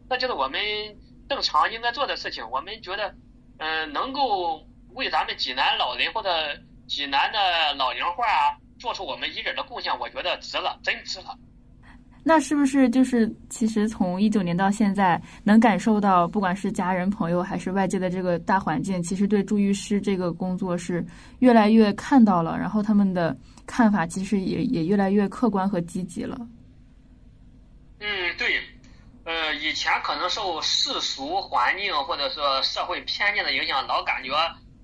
[0.08, 0.58] 那就是我们
[1.28, 2.48] 正常应该做的事情。
[2.50, 3.14] 我们觉得，
[3.58, 6.30] 嗯，能够为咱们济南老人或者
[6.88, 11.36] 济南的老龄化啊，做出我们一点的贡献，我觉得值了，真值了。
[12.24, 21.02] 那是不是就是其实从一九年到现在，能感受到不管是家人朋友还是外界的这个大环境，其实对助育师这个工作是
[21.38, 23.34] 越来越看到了，然后他们的
[23.66, 26.36] 看法其实也也越来越客观和积极了。
[28.00, 28.60] 嗯，对，
[29.24, 34.32] 呃，以前可能受世俗环境或者说社会偏见的影响，老感觉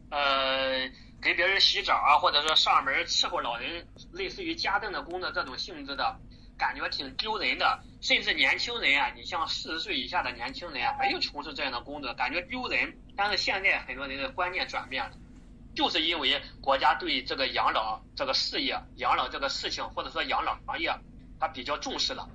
[0.09, 0.88] 呃
[1.20, 6.16] 给别人洗澡啊，或者说上门伺候老人，类似于家政的工作这种性质的。
[6.57, 12.97] 感觉挺丢人的，甚至年轻人啊，你像四十岁以下的年轻人啊，没有从事这样的工作，感觉丢人。
[13.17, 15.12] 但是现在很多人的观念转变了，
[15.75, 20.93] 就是因为国家对这个养老这个事业、养老这个事情，或者说养老行业，
[21.38, 22.29] 他比较重视了。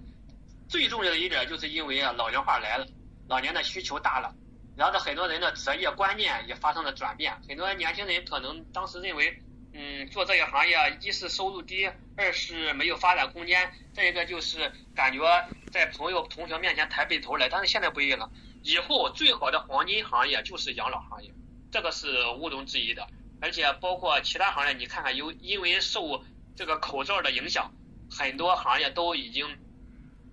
[0.67, 2.85] 最重要的一点就是因为啊老龄化来了，
[3.27, 4.33] 老年的需求大了，
[4.77, 9.41] 然后呢很多人的择业观念也发生了转变，很多年轻人可能当时认为，
[9.73, 18.31] 嗯，做这个行业一是收入低，二是没有发展空间，再一个就是感觉在朋友同学面前抬不起头来，但是现在不一样了，
[18.63, 21.31] 以后最好的黄金行业就是养老行业，
[21.71, 23.07] 这个是毋庸置疑的，
[23.41, 26.23] 而且包括其他行业，你看看有因为受
[26.55, 27.71] 这个口罩的影响，
[28.09, 29.57] 很多行业都已经。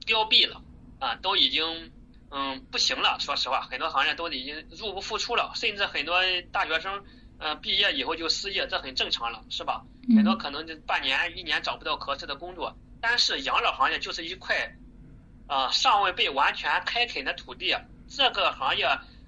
[0.06, 0.62] 凋敝了
[1.00, 1.90] 啊，都已经
[2.30, 3.18] 嗯不行了。
[3.18, 6.22] 说实话，很多行业都已经入不敷出了，甚至很多
[6.52, 7.04] 大学生
[7.38, 9.84] 嗯毕业以后就失业，这很正常了，是吧？
[10.14, 12.76] 很多可能就半年、一年找不到合适的工作。
[13.00, 14.76] 但是养老行业就是一块
[15.46, 17.76] 啊尚未被完全开垦的土地，
[18.08, 18.86] 这个行业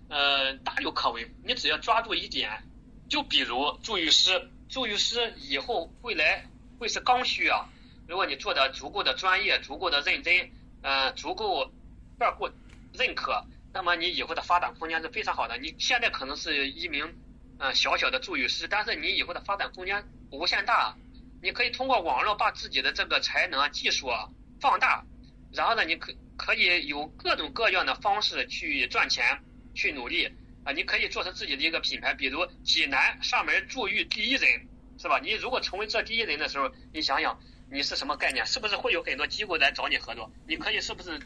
[0.09, 1.31] 呃大有可为。
[1.45, 2.63] 你只要抓住一点，
[3.09, 6.45] 就比如助育师，助育师以后未来
[6.79, 7.69] 会是刚需啊。
[8.07, 10.51] 如果你做的足够的专业、足够的认真。
[10.81, 11.73] 呃，足够
[12.21, 12.49] 客户
[12.93, 13.45] 认可，
[13.75, 15.59] 那么你以后的发展空间是非常好的。
[15.59, 17.17] 你现在可能是一名
[17.59, 20.97] 呃小小的助语师，但是你以后的发展空间无限大。
[21.43, 24.29] 你可以通过网络把自己的这个才能、技术啊
[24.61, 25.05] 放大，
[25.53, 29.41] 然后呢，你可可以有各种各样的方式去赚钱、
[29.75, 30.33] 去努力
[30.65, 30.73] 啊。
[30.73, 34.67] 你可以做成自己的一个品牌，比如济南上门助育第一人，
[34.99, 35.21] 是吧？
[35.21, 37.39] 你如果成为这第一人的时候，你想想。
[37.71, 38.47] 你是什么概念？
[38.47, 40.33] 是不是会有很多机构来找你合作？
[40.47, 41.21] 你可以是不是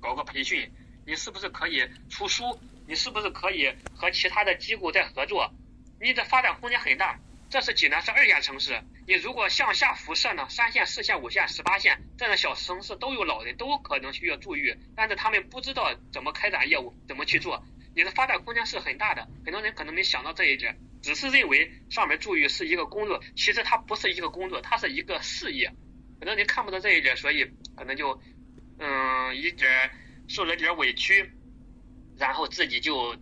[0.00, 0.70] 搞个培训？
[1.04, 2.56] 你是不是可以出书？
[2.86, 5.52] 你是不是可以和其他的机构在合作？
[6.00, 7.18] 你的发展空间很大。
[7.50, 10.46] 这是济南是二线城市，你如果向下辐射呢？
[10.50, 17.64] 三线、四线、五线、十八线这样的小城市都有老人，都可能需要助育，但是他们不知道怎么开展业务，怎么去做。
[17.96, 25.72] 你的发展空间是很大的，很多人可能没想到这一点，只是认为上门助育是一个工作，其实它不是一个工作，它是一个事业。
[26.20, 28.20] 可能你看不到这一点，所以可能就
[28.78, 29.90] 嗯一点
[30.28, 31.32] 受了点委屈，
[32.18, 33.16] 然后自己就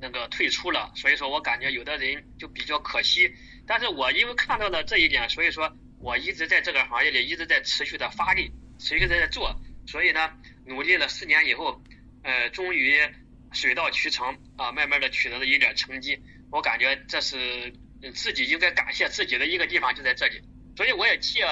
[0.00, 0.92] 那个退出了。
[0.94, 3.32] 所以说我感觉有的人就比较可惜。
[3.66, 9.54] 但是我因为看到了这一点，所以说我一直在这个行业里一直在持续的发力，持续在做。
[9.86, 10.30] 所以呢，
[10.66, 11.82] 努力了四年以后，
[12.22, 12.98] 呃，终于
[13.52, 16.18] 水到渠成啊，慢慢的取得了一点成绩。
[16.50, 17.74] 我感觉这是
[18.14, 20.40] 自己应该感谢自己的一个地方，就在这里。
[20.76, 21.42] 所以我也借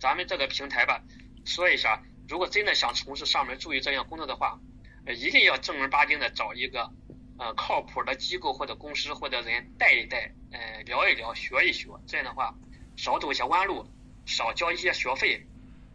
[0.00, 1.02] 咱们这个平台吧，
[1.44, 4.58] 说一下，如果真的想从事上门助育这样工作的话，
[5.06, 6.90] 呃，一定要正儿八经的找一个
[7.38, 12.54] 呃靠谱的机构或者公司或者人带一带，呃，聊一聊，学一学，这样的话
[12.96, 13.86] 少走一些弯路，
[14.24, 15.46] 少交一些学费。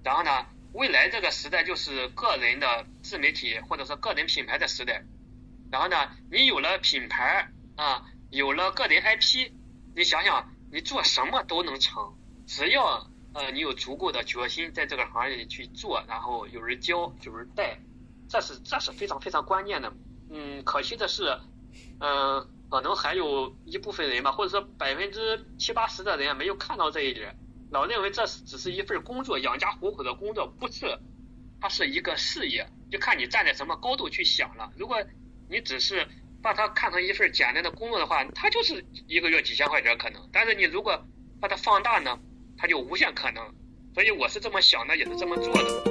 [0.03, 5.03] 然后呢，未来这个时代就是个人的自媒体或者说个人品牌的时代。
[5.71, 9.51] 然后呢，你有了品牌啊，有了个人 IP，
[9.95, 12.15] 你想想，你做什么都能成。
[12.45, 17.79] 只要呃你有足够的决心在这个行业里去做，然后有人教有人带，
[18.27, 19.93] 这是这是非常非常关键的。
[20.31, 21.37] 嗯，可惜的是，
[21.99, 27.35] 嗯，可能还有一部分人吧，或者说百分之七八十的人没有看到这一点，
[27.69, 30.97] 老认为这只是一份工作，养家糊口的工作，不是，
[31.59, 34.71] 它是一个事业，就看你站在什么高度去想了。
[34.77, 34.97] 如果
[35.49, 36.07] 你只是
[36.41, 40.29] 把它看成一份简单的工作的话，它就是一个月几千块钱可能。
[40.31, 41.05] 但是你如果
[41.39, 42.17] 把它放大呢？
[42.57, 43.43] 它就无限可能，
[43.95, 45.90] 所以我是这么想的，也是这么做的。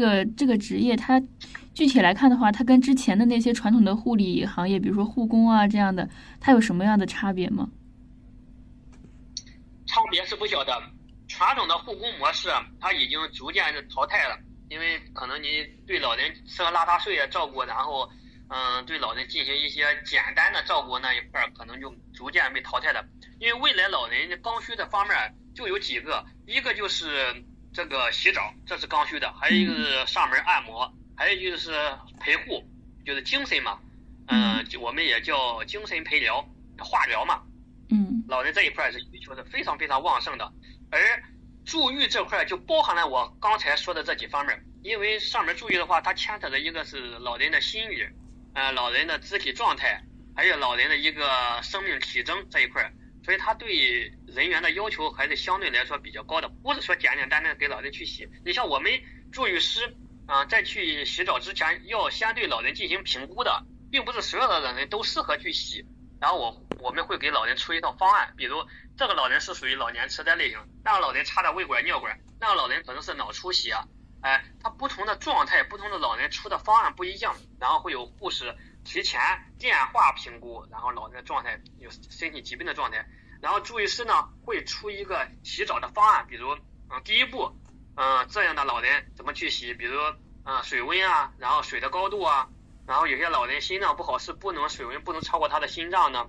[0.00, 1.22] 个这个职业，它
[1.74, 6.08] 具体来看的话，它跟之前的那些传统的护理行业，比如说护工啊这样的，
[6.40, 7.68] 它有什么样的差别吗？
[9.86, 10.72] 差别是不小的。
[11.28, 12.48] 传统的护工模式，
[12.80, 14.36] 它已经逐渐的淘汰了，
[14.68, 18.08] 因为可能你对老人吃喝拉撒睡啊照顾，然后，
[18.48, 23.04] 嗯，对老人进行一些简单的照顾那一块儿，可能就逐渐被淘汰了。
[23.38, 25.16] 因为未来老人刚需的方面
[25.54, 27.32] 就有几个，一个就是
[27.72, 31.72] 这个洗澡，这是刚需的；还有一个是上门按摩，还有就是
[32.18, 32.64] 陪护，
[33.04, 33.78] 就是精神嘛，
[34.26, 36.44] 嗯，我们也叫精神陪疗、
[36.78, 37.42] 化疗嘛。
[37.90, 40.52] 嗯，老人这一块是需求是非常非常旺盛的。
[40.90, 41.00] 而
[41.64, 48.04] 助浴这块就包含了我刚才说的这几方面，因为上门助浴的话，它牵扯的一个是老人的心理，
[48.54, 50.02] 呃，老人的肢体状态，
[50.34, 52.92] 还有老人的一个生命体征这一块，
[53.30, 58.28] 所以他对人员的要求还是相对来说比较高的，不是说简简单单给老人去洗。
[58.44, 58.90] 你像我们
[59.30, 65.86] 助浴师啊，在去洗澡之前，要先对老人进行评估的，并不是所有的老人都适合去洗，
[66.20, 68.66] 然后我我们会给老人出一套方案，比如。
[68.98, 73.72] 这个老人是属于老年痴呆类型，那个老人插的胃管、尿管，那个老人可能是脑出血，
[74.22, 78.54] 哎，他不同的状态、不同的老人出的方案不一样，然后会有护士
[78.84, 79.20] 提前
[79.58, 83.06] 电话评估，然后老人的状态有身体疾病的状态，
[83.40, 86.52] 然后住院师呢会出一个洗澡的方案，比如
[86.90, 87.50] 嗯第一步，
[87.96, 89.98] 嗯这样的老人怎么去洗，比如
[90.44, 92.48] 嗯水温啊，然后水的高度啊，
[92.86, 96.28] 然后有些老人心脏不好是不能水温不能超过他的心脏的。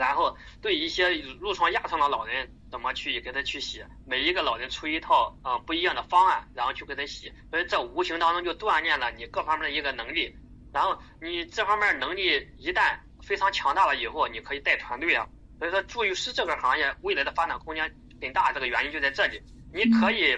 [0.00, 3.84] 然后对一些褥疮压疮的老人，怎么去给他去洗？
[4.06, 7.30] 每一个老人出一套啊不一样的方案，然后去给他洗。
[7.50, 10.34] 所以这无形当中就锻炼了你各方面的一个能力。
[10.72, 15.28] 然后你这方面能力一旦非常强大了以后，你可以带团队啊。
[15.58, 19.42] 所以说，助浴师这个行业未来的发展空间很大，这个原因就在这里。
[19.74, 20.34] 你可以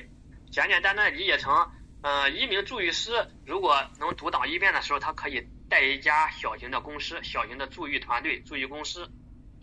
[0.50, 1.70] 简简单单理解成，
[2.02, 3.12] 嗯，一名助浴师
[3.46, 9.08] 如果能独当一面的时候，他可以带一家小型的公司、小型的助浴团队、助浴公司。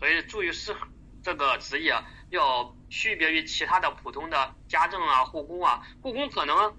[0.00, 0.74] 所以，助浴师
[1.22, 1.94] 这个职业
[2.30, 5.86] 要区别于其他的普通的家政啊、护工啊。
[6.00, 6.74] 护工可能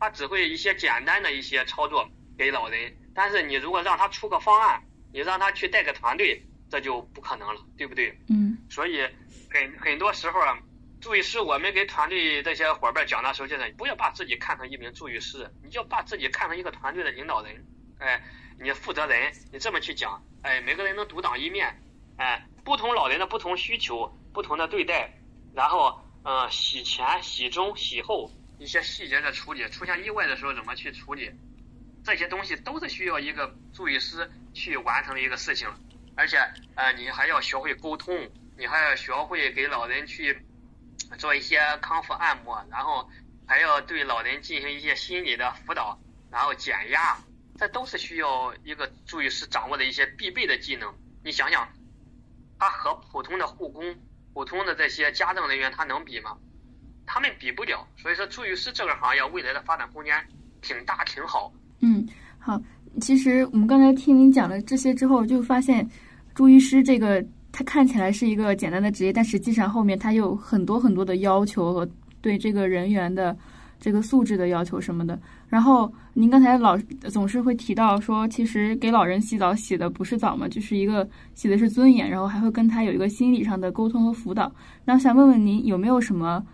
[0.00, 8.18] 他只会一些简单的一些操作给老人，但是你如果让他出个方案，你让他去带个团队，这就不可能了，对不对？
[8.28, 8.58] 嗯。
[8.68, 9.00] 所以
[9.48, 10.58] 很很多时候啊，
[11.00, 17.64] 助浴师我们给团队这些伙伴讲的时候，就是不要把自己看成一名助浴师，你就把自己看成一个团队的领导人，
[18.00, 18.20] 哎，
[18.58, 21.80] 你负责人，你这么去讲，哎，每个人能独当一面，
[22.16, 22.46] 哎。
[22.66, 25.08] 不同老人的不同需求，不同的对待，
[25.54, 31.30] 然后，嗯，洗前、洗中、洗后一些细节的处理，出现意外的时候怎么去处理，
[32.02, 35.68] 这些东西都是需要一个助浴师去完成的一个事情。
[36.16, 36.38] 而且，
[36.74, 40.44] 呃，你还要学会沟通，你还要学会给老人去
[41.18, 43.08] 做一些康复按摩，然后
[43.46, 45.96] 还要对老人进行一些心理的辅导，
[46.32, 47.16] 然后减压，
[47.56, 50.92] 这都是需要一个助浴师掌握的一些必备的技能。
[51.22, 51.75] 你想想。
[52.58, 53.82] 他和普通的护工、
[54.32, 56.36] 普通的这些家政人员，他能比吗？
[57.06, 57.86] 他们比不了。
[57.96, 60.14] 所以说，助浴师这个行业未来的发展空间
[60.62, 61.52] 挺大、挺好。
[61.80, 62.06] 嗯，
[62.38, 62.60] 好。
[63.00, 65.88] 其实我们刚才听您讲了这些之后，就发现
[66.34, 71.88] 助浴师这个他看起来是一个简单的职业，但实际上后面他有很多很多的要求和
[72.20, 73.36] 对这个人员的。
[73.78, 76.76] 这个素质的要求什么的，然后您刚才老
[77.08, 84.52] 总是会提到说，其实给老人洗澡洗的不是澡嘛，就是一个洗的是尊严，然后还会跟他有一个心理上的沟通和辅导。
[84.84, 86.44] 然后想问问您有没有什么，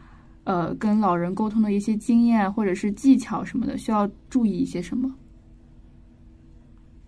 [0.45, 5.11] 呃，跟老人沟通的一些经验或者是技巧什么的，需要注意一些什么？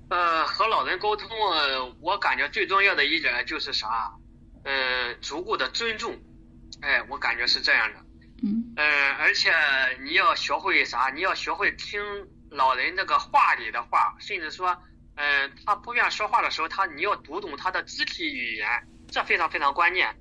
[0.09, 1.29] 呃，和老人沟通，
[2.01, 4.11] 我感觉最重要的一点就是啥？
[4.63, 6.15] 呃，足够的尊重。
[6.81, 8.04] 哎，我感觉是这样的。
[8.77, 9.53] 嗯，而且
[10.03, 11.11] 你要学会啥？
[11.11, 12.03] 你要学会听
[12.51, 14.77] 老人这个话里的话，甚至说，
[15.17, 18.69] 嗯，他不愿说话的时候，他你要读懂他的肢体语言，
[19.11, 20.17] 这非常非常关键。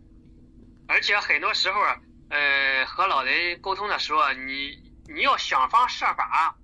[0.87, 1.81] 而且很多时候，
[2.29, 4.77] 呃，和老人沟通的时候，你
[5.13, 6.55] 你要想方设法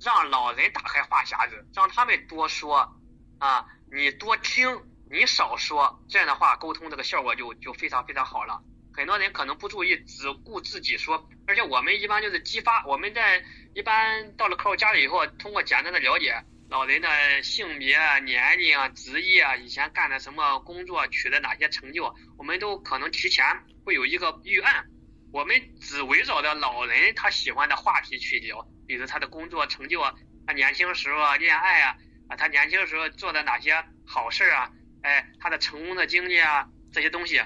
[0.00, 2.96] 让老人打开话匣子，让他们多说
[3.38, 8.62] 啊，你多听，你少说，这样的话沟通这个效果就就非常非常好了。
[8.96, 12.82] 很多人可能不注意，只顾自己说，而且我们一般就是激发。
[12.86, 13.44] 我们在
[13.74, 23.44] 一般到了客户家里以后，通过简单的了解老人的性别、年龄啊、职业啊、以前干的什么工作、取得哪些成就，我们都可能提前
[23.84, 24.86] 会有一个预案。
[25.30, 30.14] 我们只围绕着老人他喜欢的话题去聊，比如他的工作成就啊，
[30.46, 31.96] 他年轻时候啊，恋爱啊，
[32.30, 34.70] 啊，他年轻时候做的哪些好事啊，
[35.02, 37.42] 哎，他的成功的经历啊，这些东西。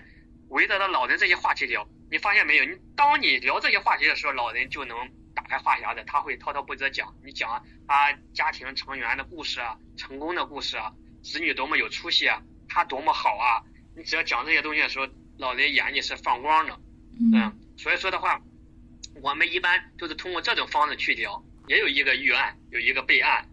[0.50, 2.64] 围着的老人这些话题聊，你发现没有？
[2.64, 4.96] 你当你聊这些话题的时候，老人就能
[5.34, 7.14] 打开话匣子，他会滔滔不绝讲。
[7.24, 10.92] 你讲他家庭成员的故事啊，成功的故事啊，
[11.22, 13.62] 子女多么有出息啊，他多么好啊。
[13.96, 15.06] 你只要讲这些东西的时候，
[15.38, 16.78] 老人眼里是放光的。
[17.32, 18.40] 嗯，所以说的话，
[19.22, 23.48] 我们一般就是通过这种方式去聊，也有一个预案，有一个备案，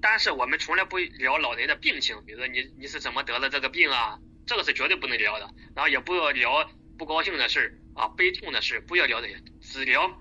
[0.00, 4.18] 但是我们从来不聊老人的病情，比如说你你是怎么得了这个病啊？
[4.44, 6.68] 这个是绝对不能聊的，然后也不要聊
[6.98, 10.18] 不高兴的事儿啊，悲痛的事，不要聊这些，只聊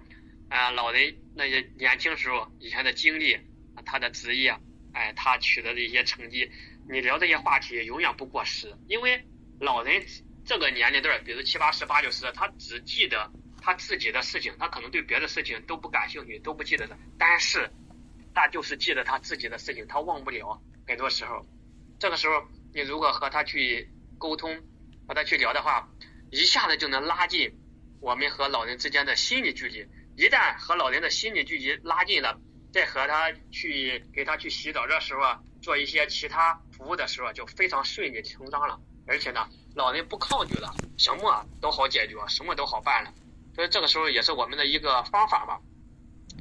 [0.49, 4.55] 啊老人那些年轻时候以前的经历啊，他的职业，
[4.93, 6.51] 哎，他取得的一些成绩，
[6.88, 9.26] 你聊这些话题永远不过时，因为
[9.59, 10.03] 老人
[10.45, 17.69] 这个年龄段，比如七八十、八九十，他只记得他自己的事情，他可能对别的事情都不感兴趣，都不记得的，但是
[18.34, 20.61] 他就是记得他自己的事情，他忘不了。
[20.88, 21.45] 很多时候，
[21.99, 23.89] 这个时候你如果和他去。
[24.22, 24.61] 沟通
[25.07, 25.89] 和他去聊的话，
[26.30, 27.51] 一下子就能拉近
[27.99, 29.86] 我们和老人之间的心理距离。
[30.15, 32.39] 一旦和老人的心理距离拉近了，
[32.72, 38.80] 再和他去给他去洗澡的时候啊，做一些其他服务的时候，就非常顺理成章了。
[39.07, 43.11] 而且呢，老人不抗拒了，什么都好解决，什么都好办了。
[43.55, 45.59] 所以这个时候也是我们的一个方法吧。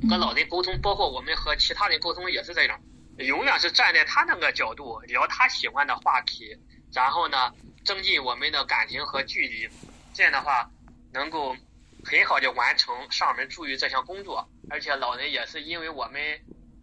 [0.08, 2.80] 和老人沟通，包括我们和其他人沟通也是这样，
[3.16, 6.56] 永远是站在他那个角度聊他喜欢的话题，
[6.92, 7.52] 然后呢，
[7.84, 9.68] 增进我们的感情和距离，
[10.14, 10.70] 这样的话
[11.12, 11.56] 能够
[12.04, 14.48] 很好的完成上门助育这项工作。
[14.68, 16.20] 而且老人也是因为我们，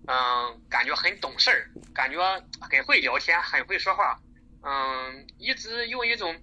[0.08, 2.18] 嗯，感觉很懂事儿，感觉
[2.60, 4.20] 很会聊天，很会说话，
[4.64, 6.36] 嗯，一直用一种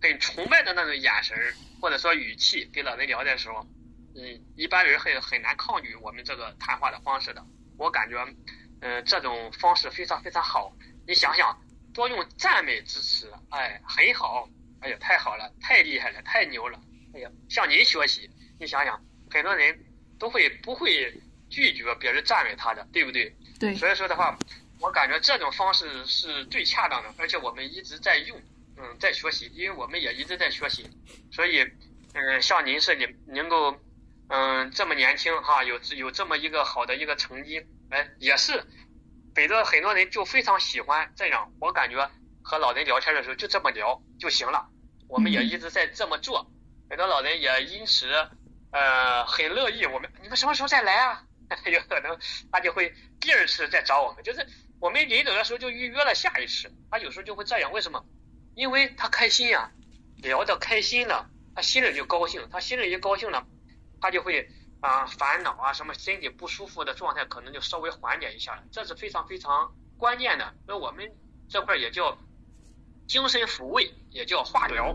[0.00, 1.36] 很崇拜的那种眼神
[1.80, 3.66] 或者说语气跟老人聊的时候。
[4.20, 7.44] 嗯，一般人很很难抗拒我们这个谈话的方式的。
[7.76, 8.16] 我感觉，
[8.80, 10.72] 嗯，这种方式非常非常好。
[11.06, 11.56] 你想想，
[11.98, 14.48] 多用赞美之词，哎，很好，
[14.80, 16.80] 哎呀，太好了，太厉害了，太牛了，
[17.12, 18.30] 哎呀，向您学习。
[18.60, 19.76] 你想想，很多人
[20.16, 21.12] 都会不会
[21.50, 23.34] 拒绝别人赞美他的，对不对？
[23.58, 23.74] 对。
[23.74, 24.38] 所以说的话，
[24.78, 28.40] 我感觉这种方式是最恰当的，而且我们一直在用，
[28.76, 30.88] 嗯，在学习，因为我们也一直在学习，
[31.32, 31.68] 所以，
[32.14, 33.76] 嗯，像您是你能够。
[34.30, 38.62] 嗯，这么年轻哈，有有这么一个好的一个成绩，哎，也是，
[39.38, 41.52] 北的很多人就非常喜欢这样。
[41.60, 42.10] 我感觉
[42.42, 44.68] 和老人聊天的时候就这么聊就行了。
[45.06, 46.50] 我们也一直在这么做，
[46.90, 48.08] 很多老人也因此
[48.72, 49.86] 呃很乐意。
[49.86, 51.22] 我们你们什么时候再来啊？
[51.70, 52.18] 有可能
[52.50, 54.44] 他就会第二次再找我们，就是
[54.80, 56.72] 我们临走的时候就预约了下一次。
[56.90, 58.04] 他有时候就会这样，为什么？
[58.56, 59.70] 因为他开心呀，
[60.16, 63.46] 聊得开心了，他心里就高兴，他心里一高兴了。
[64.00, 64.48] 他就会
[64.80, 70.54] 啊烦恼啊什么身体不舒服的状态可能就稍微缓解一下了，这是非常非常关键的。
[70.66, 71.04] 那我们
[71.48, 72.16] 这块也叫
[73.08, 74.94] 精神抚慰，也叫化疗。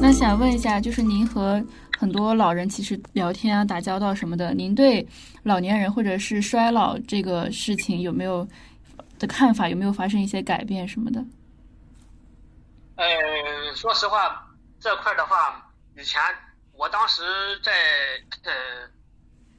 [0.00, 1.64] 那想问一下，就是您和
[1.96, 5.06] 很多老人其实聊天啊、打交道什么的，您对
[5.44, 8.44] 老年人或者是衰老这个事情有没有？
[9.22, 11.24] 的看法有没有发生一些改变什么的？
[12.96, 14.48] 呃，说实话，
[14.80, 16.20] 这块的话，以前
[16.72, 17.22] 我当时
[17.62, 17.72] 在
[18.42, 18.52] 呃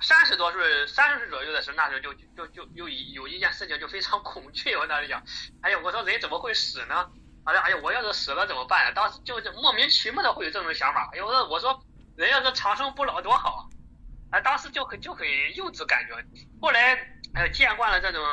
[0.02, 4.76] 三十多岁、三十岁左右的时候，那时候就就就有一有一件事情就非常 恐惧。
[4.76, 5.24] 我当时讲，
[5.62, 7.10] 哎呀，我说人怎么会死呢？
[7.46, 8.94] 哎呀，哎呀，我要是死了怎么办？
[8.94, 11.10] 当时就是莫名其妙的会有这种想法。
[11.14, 11.82] 哎呦，我我说
[12.18, 13.70] 人要是长生不老多好。
[14.32, 16.16] 哎，当时就很就很幼稚感觉。
[16.60, 16.98] 后来
[17.34, 18.24] 哎见惯了这种。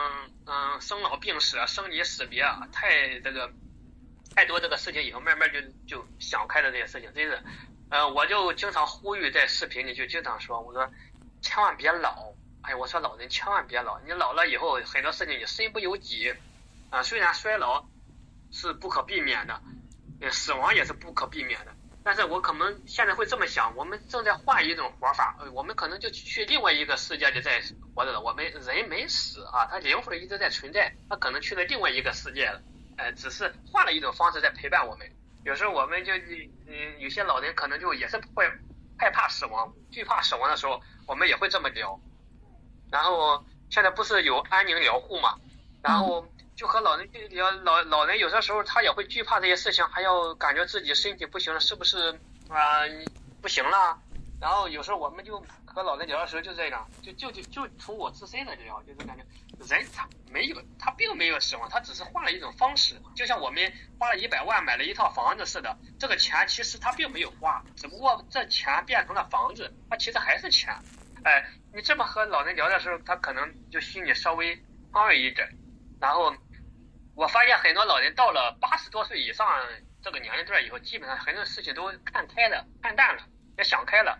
[0.53, 3.53] 嗯，生老病死、生离死别啊，太这个
[4.34, 7.40] 太多这个事情以后，慢慢就就想开了这些事情，真是，
[7.88, 10.90] 呃，我就经常呼吁在视频里就经常说，我说
[11.40, 12.32] 千万别老，
[12.62, 16.34] 哎，我说老人千万别老，你老了以后很多事情你身不由己
[16.90, 17.01] 啊。
[17.05, 17.86] 虽然衰老
[18.51, 19.62] 是不可避免的，
[20.32, 21.72] 死亡也是不可避免的。
[22.03, 27.62] 但是我可能现在会这么想，我们正在换一种活法，我们可能就去另外一个世界里在
[27.94, 28.20] 活着了。
[28.20, 32.62] 我们人没死啊，他灵魂一直在存在，他可能去了另外一个世界了，
[32.96, 35.07] 哎，只是换了一种方式在陪伴我们。
[35.44, 36.12] 有时候我们就
[36.66, 38.51] 嗯，有些老人可能就也是会
[38.98, 42.01] 害怕死亡、惧怕死亡的时候，我们也会这么聊。
[42.90, 45.38] 然后现在不是有安宁疗护嘛，
[45.82, 46.26] 然后。
[46.61, 52.11] 就和老人聊，老老人有些时候他也会惧怕这些事情，还要感觉自己身体不行了，是不是
[52.50, 52.82] 啊？
[53.40, 53.98] 不行了。
[54.38, 59.24] 然后有时候我们就和老人聊的时候就这样，就就就就从我自身来聊，就是感觉
[59.74, 62.94] 人他没有，他并没有死亡，他只是换了一种方式。
[63.16, 70.76] 就像我们花了一百万买了一套房子似的，这个钱其实他并没有花，只不过这钱变成了房子，他其实还是钱。
[71.24, 71.42] 哎，
[71.72, 75.48] 你这么和老人聊的时候，他可能就心里稍微安慰一点，
[75.98, 76.30] 然后。
[77.20, 79.46] 我发现很多老人到了八十多岁以上
[80.00, 83.22] 这个年龄段以后，基本上很多事情都看开了、看淡了，
[83.58, 84.18] 也想开了，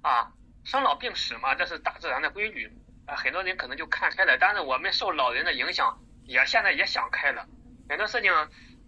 [0.00, 0.32] 啊，
[0.64, 2.72] 生老病死嘛，这是大自然的规律，
[3.04, 4.38] 啊，很多人可能就看开了。
[4.40, 7.46] 但是我们受老人的影响，也现在也想开了，
[7.86, 8.32] 很多事情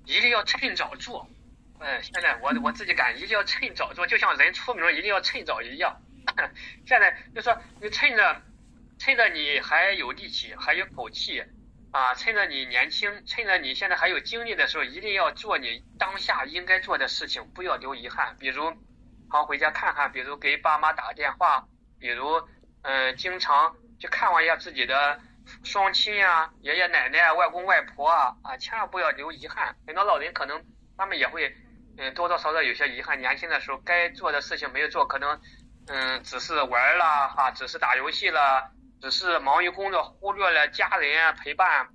[0.06, 1.28] 一定要趁早做。
[1.80, 6.00] 哎，现在我我自己感一定要趁早做，就像人出名一定要趁早一样。
[6.88, 8.40] 现在就说你趁着
[8.98, 11.44] 趁着你还有力气，还有口气。
[11.92, 18.36] 啊，趁着你年轻，趁着你现在还有精力的时候，一定要做你当下应该做的事情，不要留遗憾。
[18.38, 18.72] 比如，
[19.28, 21.66] 好回家看看，比如给爸妈打个电话，
[21.98, 22.40] 比如，
[22.82, 25.18] 嗯，经常去看望一下自己的
[25.64, 29.74] 双亲啊，爷爷奶奶、外公外婆啊，啊，千万不要留遗憾。
[29.84, 30.64] 很多老人可能
[30.96, 31.52] 他们也会，
[31.98, 33.18] 嗯，多多少少有些遗憾。
[33.18, 35.40] 年轻的时候该做的事情没有做，可能，
[35.88, 38.70] 嗯，只是玩了哈，只是打游戏了。
[39.00, 41.88] 只是忙于工作，忽略了家人陪伴，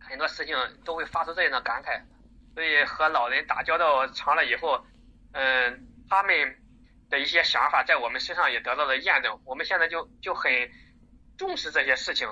[0.00, 2.02] 很多事情都会发出这样的感慨。
[2.54, 4.84] 所以和老人打交道长了以后，
[5.32, 6.56] 嗯，他们
[7.10, 9.40] 的一些想法在我们身上也得到了验证。
[9.44, 10.50] 我们现在就就很
[11.36, 12.28] 重视这些事情，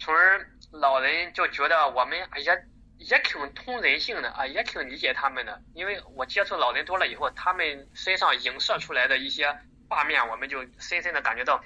[0.00, 2.64] 从而老人就觉得我们也，
[2.98, 5.62] 也挺通人性的啊，也挺理解他们的。
[5.74, 9.54] 因为我接触老人多了以后，他们身上映射出来的一些
[9.88, 11.62] 画面，我们就深深的感觉到，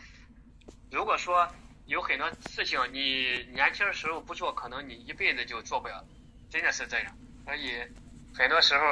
[0.91, 1.49] 如果说
[1.91, 6.05] 有很多事情你年轻的时候不做，可能你一辈子就做不了，
[6.49, 7.12] 真的是这样。
[7.45, 7.82] 所以
[8.32, 8.86] 很多时候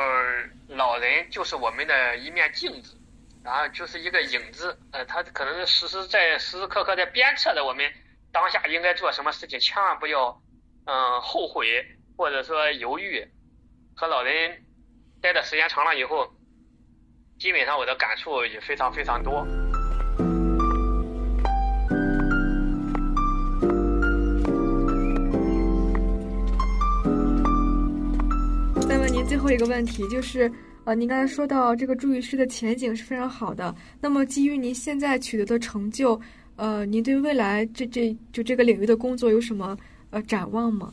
[0.67, 2.99] 老人就是我们的一面镜子，
[3.45, 7.89] 然后就是一个影子，呃，他可能时时在时时刻刻在鞭策着我们
[8.33, 10.43] 当下应该做什么事情，千万不要
[10.87, 11.87] 嗯后悔。
[12.17, 13.25] 或者说犹豫，
[13.95, 14.61] 和老人
[15.23, 16.35] 待的时间长了以后，
[17.39, 19.47] 基本上我的感触也非常非常多。
[29.49, 30.53] 后一个问题，就是
[30.85, 36.21] 呃，您刚才说到这个助育师的前景是非常好的，那么基于您现在取得的成就，
[36.57, 39.75] 呃，您对未来这这就这个领域的工作有什么
[40.11, 40.93] 呃展望吗？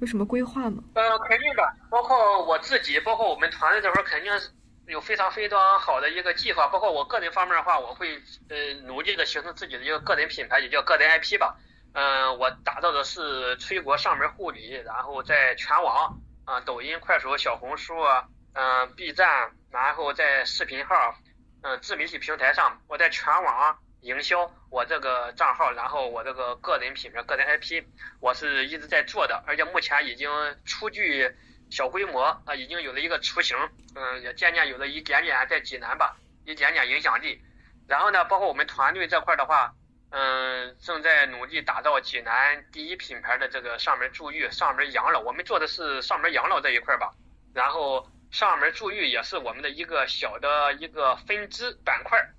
[0.00, 0.82] 有什么规划吗？
[0.94, 4.50] 呃，肯定的，包括我自己，包括我们团队这边，肯定是
[4.88, 6.66] 有非常非常好的一个计划。
[6.66, 11.54] 包括我个人方面的话，我会呃努力的形成自己的一个个人品牌，也叫个人 IP 吧。
[11.92, 16.12] 嗯，我打造的是崔国上门护理，然后在全网
[16.44, 21.14] 啊，抖音、快手、小红书啊，嗯，B 站，然后在视频号，
[21.62, 23.78] 嗯，自媒体平台上，我在全网。
[24.04, 27.82] 营销我这个账号，然后我这个个人品牌、个人 IP，
[28.20, 30.28] 我是一直在做的，而且目前已经
[30.66, 31.34] 初具
[31.70, 33.56] 小规模啊，已经有了一个雏形，
[33.94, 36.14] 嗯，也渐渐有了一点点在济南吧，
[36.44, 37.40] 一点点影响力。
[37.88, 39.72] 然后呢，包括我们团队这块的话，
[40.16, 45.18] 嗯，正在努力打造济南第一品牌的这个上门助育、上门养老。
[45.18, 47.12] 我们做的是上门养老这一块儿吧，
[47.52, 52.32] 然后上门助育也是我们的一个小的一个分支板块儿。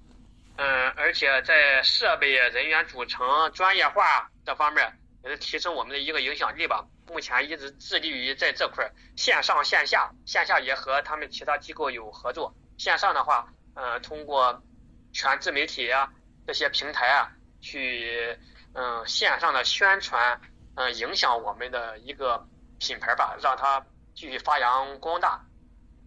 [0.55, 6.85] 嗯，而且在设备、人员组成、专业化这方面，也是提升我们的一个影响力吧。
[7.07, 12.55] 目前一直致力于在这块儿线上线下，线下也和他们其他机构有合作。
[12.77, 14.63] 线上的话，嗯，通过
[15.11, 16.09] 全自媒体啊
[16.47, 17.31] 这些平台啊，
[17.65, 18.37] 去
[18.73, 20.39] 嗯线上的宣传，
[20.75, 22.45] 嗯，影响我们的一个
[22.77, 25.43] 品牌吧，让它继续发扬光大。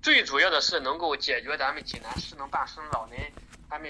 [0.01, 3.19] 最主要的是能够解决咱们济南失能办生老人
[3.69, 3.89] 他们。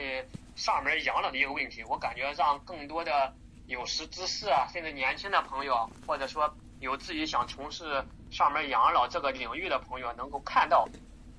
[0.59, 3.33] 上门养老的一个问题，我感觉让更多的
[3.69, 10.89] 有识之士啊，甚至年轻的朋友，或者说有自己想从事上门养老这个领域的朋友，能够看到，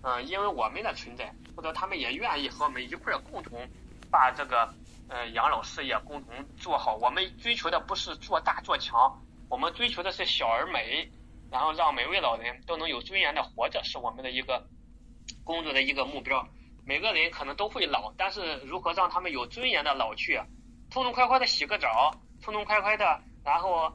[0.04, 3.68] 嗯，因为我们的存在，或者他们也愿意和我们一块儿共同
[4.10, 4.74] 把这个
[5.10, 6.96] 呃养老事业共同做好。
[6.96, 11.12] 我们追求的不是做大做强，我们追求的是小而美，
[11.52, 14.66] 然后让每位老人都能有尊严的活着，是我们的一个
[15.44, 16.48] 工作的一个目标。
[16.86, 20.42] 每个人可能都会老，但是如何让他们有尊严的老去，
[20.90, 23.94] 痛痛快快的洗个澡，痛痛快快的，然后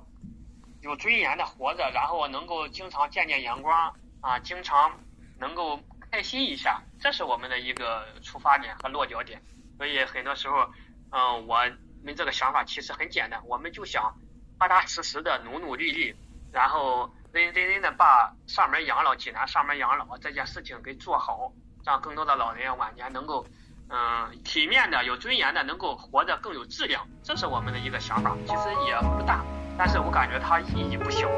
[0.81, 5.01] 有尊严的活着，然后能够经常见见阳光啊，经常
[5.41, 9.43] 能够开心一下，这是我们的一个出发点和落脚点。
[9.77, 10.71] 所以很多时候，
[11.15, 11.59] 嗯，我
[12.03, 14.17] 们这个想法其实很简单，我们就想
[14.59, 16.17] 踏踏实实的努努力力，
[16.53, 21.53] 然后认认真真的把上门养老济南上门养老这件事情给做好。
[21.87, 23.47] 让更多的老人晚年能够，
[23.91, 28.35] 嗯，体面的、有尊严的，能够活得更有质量，这是我们的一个想法。
[28.47, 29.45] 其实也不大，
[29.77, 31.29] 但是我感觉它意义不小。